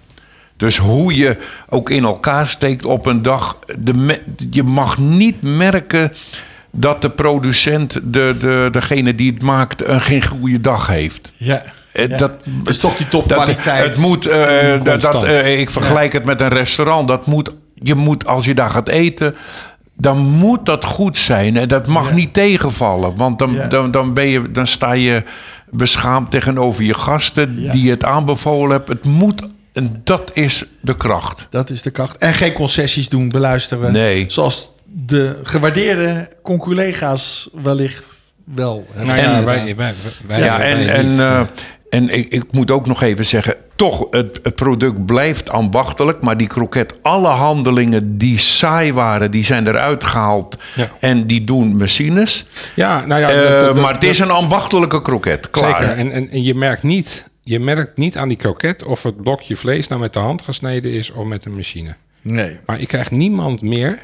[0.57, 1.38] Dus hoe je
[1.69, 3.59] ook in elkaar steekt op een dag.
[3.79, 6.13] De je mag niet merken
[6.71, 11.32] dat de producent, de, de, degene die het maakt, een geen goede dag heeft.
[11.38, 11.63] ja.
[11.94, 12.18] Eh, ja.
[12.18, 13.86] dat- dus toch die Dat, topkwaliteit.
[13.86, 17.08] het moet, eh, dat, eh, ik vergelijk het met een restaurant.
[17.08, 19.36] Dat moet, je moet, als je daar gaat eten,
[19.98, 21.58] dan moet dat goed zijn.
[21.58, 22.14] En dat mag Ja.
[22.14, 23.16] niet tegenvallen.
[23.16, 23.68] Want dan, Ja.
[23.68, 25.24] dan, dan, ben je, dan sta je
[25.70, 27.72] beschaamd tegenover je gasten Ja.
[27.72, 28.96] die het aanbevolen hebben.
[28.96, 29.41] Het moet,
[29.74, 31.48] en dat is de kracht.
[31.50, 32.18] Dat is de kracht.
[32.18, 33.91] En geen concessies doen, beluisteren.
[33.91, 34.26] Nee.
[34.28, 38.06] Zoals de gewaardeerde conculega's wellicht
[38.46, 39.94] wel Nou ja, wij, wij,
[40.28, 40.89] wij, Ja, wij en,
[41.20, 41.50] en,
[41.94, 46.38] en ik, ik moet ook nog even zeggen, toch, het, het product blijft ambachtelijk, maar
[46.38, 50.91] die kroket, alle handelingen die saai waren, die zijn eruit gehaald Ja.
[51.00, 52.46] en die doen machines.
[52.76, 55.82] ja, nou ja, Eh, dat- dat- maar het is een ambachtelijke kroket, klaar.
[55.82, 55.98] Zeker.
[55.98, 59.56] En, en, en je merkt niet, je merkt niet aan die kroket of het blokje
[59.56, 61.96] vlees nou met de hand gesneden is of met een machine.
[62.22, 62.58] Nee.
[62.66, 64.00] Maar ik krijg niemand meer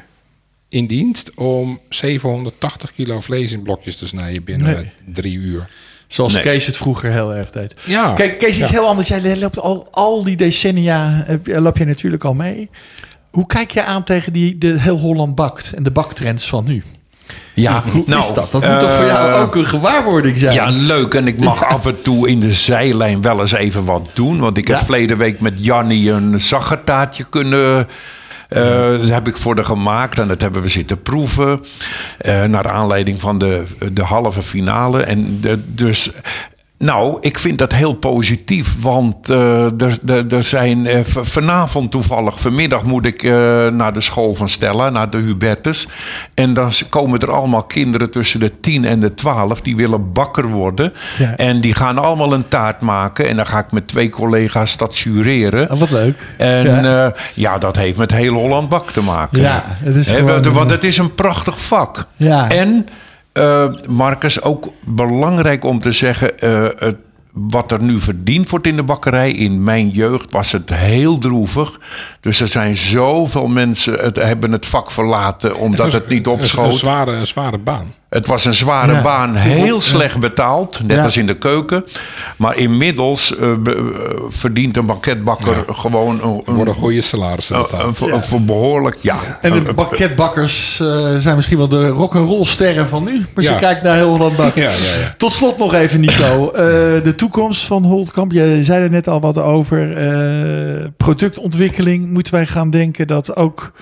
[0.68, 4.92] in dienst om 780 kilo vlees in blokjes te snijden binnen Nee.
[5.14, 5.68] drie uur.
[6.10, 6.42] Zoals Nee.
[6.42, 7.74] Kees het vroeger heel erg deed.
[7.84, 8.12] Ja.
[8.12, 8.74] Kijk, Kees is Ja.
[8.74, 9.08] heel anders.
[9.08, 12.70] Jij loopt al, al die decennia, loop je natuurlijk al mee.
[13.30, 16.82] Hoe kijk je aan tegen die de heel Holland bakt en de baktrends van nu?
[17.54, 18.50] Ja, Hoe nou, is dat?
[18.50, 20.54] Dat moet toch voor jou eh, ook een gewaarwording zijn?
[20.54, 21.14] Ja, leuk.
[21.14, 24.38] En ik mag af en toe in de zijlijn wel eens even wat doen.
[24.40, 27.88] Want ik heb verleden week met Jannie een zaggertaartje kunnen...
[28.50, 31.60] eh, dat heb ik voor haar gemaakt en dat hebben we zitten proeven.
[32.18, 35.02] eh, naar aanleiding van de, de halve finale.
[35.02, 36.10] En de, dus...
[36.84, 42.40] Nou, ik vind dat heel positief, want eh, er, er, er zijn eh, vanavond toevallig,
[42.40, 43.32] vanmiddag moet ik eh,
[43.68, 45.88] naar de school van Stella, naar de Hubertus.
[46.34, 50.48] En dan komen er allemaal kinderen tussen de 10 en de 12 die willen bakker
[50.48, 50.92] worden.
[51.18, 51.36] Ja.
[51.36, 53.28] En die gaan allemaal een taart maken.
[53.28, 55.68] En dan ga ik met twee collega's dat jureren.
[55.68, 56.34] Ah, wat leuk.
[56.36, 57.12] En Ja.
[57.34, 57.58] ja.
[57.58, 59.40] dat heeft met heel Holland bak te maken.
[59.40, 62.06] Ja, het is gewoon, want- het is een prachtig vak.
[62.16, 62.48] Ja.
[62.50, 62.86] En,
[63.32, 66.38] eh Marcus, ook belangrijk om te zeggen...
[66.38, 66.96] eh, het,
[67.32, 69.32] wat er nu verdiend wordt in de bakkerij...
[69.32, 71.80] in mijn jeugd was het heel droevig.
[72.20, 73.92] Dus er zijn zoveel mensen...
[74.04, 76.74] Het, hebben het vak verlaten omdat het, was niet een- Een, opschoot.
[76.74, 77.94] zware, een zware baan.
[78.10, 79.02] Het was een zware Ja.
[79.02, 81.02] baan, heel slecht betaald, net Ja.
[81.02, 81.84] als in de keuken.
[82.36, 83.74] Maar inmiddels eh, be-
[84.10, 88.96] eh, verdient een banketbakker gewoon een, een, worden goede salarissen een, een- een behoorlijk.
[89.00, 93.24] Ja, En Een- de banketbakkers eh, zijn misschien wel de rock'n'roll sterren van nu.
[93.36, 93.52] Als Ja.
[93.52, 94.54] je kijkt naar heel Bak.
[94.54, 95.14] Ja, ja, ja.
[95.16, 96.50] Tot slot nog even, Nico.
[96.60, 96.66] Eh,
[97.02, 98.32] de toekomst van Holtkamp.
[98.32, 99.96] Je zei er net al wat over.
[99.96, 102.10] Eh, productontwikkeling.
[102.10, 103.72] Moeten wij gaan denken dat ook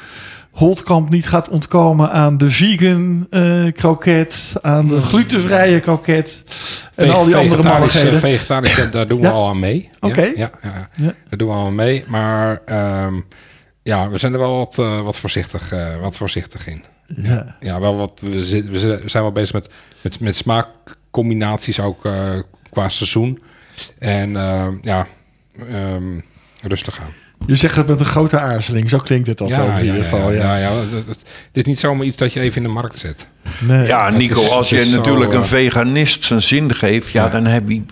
[0.59, 6.43] Holtkamp niet gaat ontkomen aan de vegan eh kroket, aan de glutenvrije kroket
[6.95, 8.21] en al die andere Vegetarische- malligheden.
[8.21, 9.29] Vegetarische, daar doen Ja.
[9.29, 9.91] we al aan mee.
[10.01, 10.23] Oké.
[10.23, 10.89] Ja, ja, ja.
[10.93, 11.15] Ja.
[11.29, 12.05] daar doen we al aan mee.
[12.07, 13.15] Maar ehm,
[13.83, 16.85] ja, we zijn er wel wat, eh, wat, voorzichtig, eh, wat voorzichtig in.
[17.07, 17.57] Ja.
[17.61, 19.69] Ja, wel wat, we, zit- we zi- zijn wel bezig met,
[20.01, 22.39] met, met smaakcombinaties ook eh,
[22.71, 23.43] qua seizoen.
[23.99, 25.07] En ehm, ja,
[25.69, 26.21] ehm,
[26.63, 27.13] rustig aan.
[27.47, 28.89] Je zegt het met een grote aarzeling.
[28.89, 30.32] Zo klinkt het altijd in ieder geval.
[30.32, 32.74] Ja, ja, ja, het, het- het is niet zomaar iets dat je even in de
[32.74, 33.28] markt zet.
[33.61, 33.86] Nee.
[33.86, 37.45] ja Nico, is- als je zo, natuurlijk een eh, veganist zijn zin geeft, ja, dan
[37.45, 37.82] heb je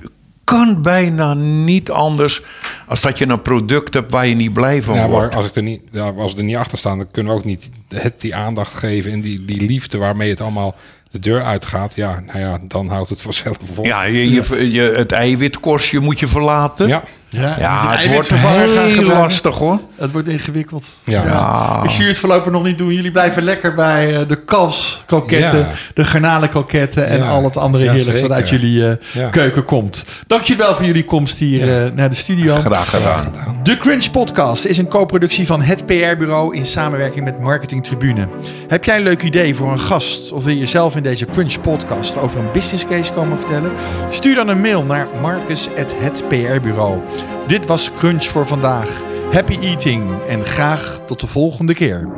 [0.44, 2.42] kan bijna niet anders
[2.86, 5.34] als dat je een product hebt waar je niet blij van Ja, maar wordt.
[5.34, 7.44] als, ik er niet, ja, als we er niet achter staan, dan kunnen we ook
[7.44, 10.76] niet het die aandacht geven en die, die liefde waarmee het allemaal
[11.11, 11.94] de deur uitgaat.
[11.94, 13.84] Ja, nou ja, dan houdt het vanzelf op.
[13.84, 16.88] Ja, je, je, je- het eiwitkorstje moet je verlaten.
[16.88, 17.03] ja.
[17.41, 19.80] Ja, het wordt heel lastig hoor.
[19.97, 20.84] Het wordt ingewikkeld.
[21.05, 21.24] Ja.
[21.24, 21.80] Ja.
[21.84, 22.95] Ik zie het voorlopig nog niet doen.
[22.95, 25.68] Jullie blijven lekker bij eh, de kalfskroketten, Ja.
[25.95, 30.05] de garnalenkroketten en al het andere heerlijks wat uit jullie eh, keuken komt.
[30.26, 32.55] Dankjewel voor jullie komst hier eh, naar de studio.
[32.55, 33.32] Graag gedaan.
[33.62, 38.28] De Crunch Podcast is een co-productie van het PR-bureau in samenwerking met Marketing Tribune.
[38.68, 41.61] Heb jij een leuk idee voor een gast of wil je zelf in deze Crunch
[41.61, 43.70] Podcast over een business case komen vertellen?
[44.09, 46.99] Stuur dan een mail naar marcus@hetprbureau.
[47.47, 49.03] Dit was Crunch voor vandaag.
[49.33, 52.09] Happy eating en graag tot de volgende keer.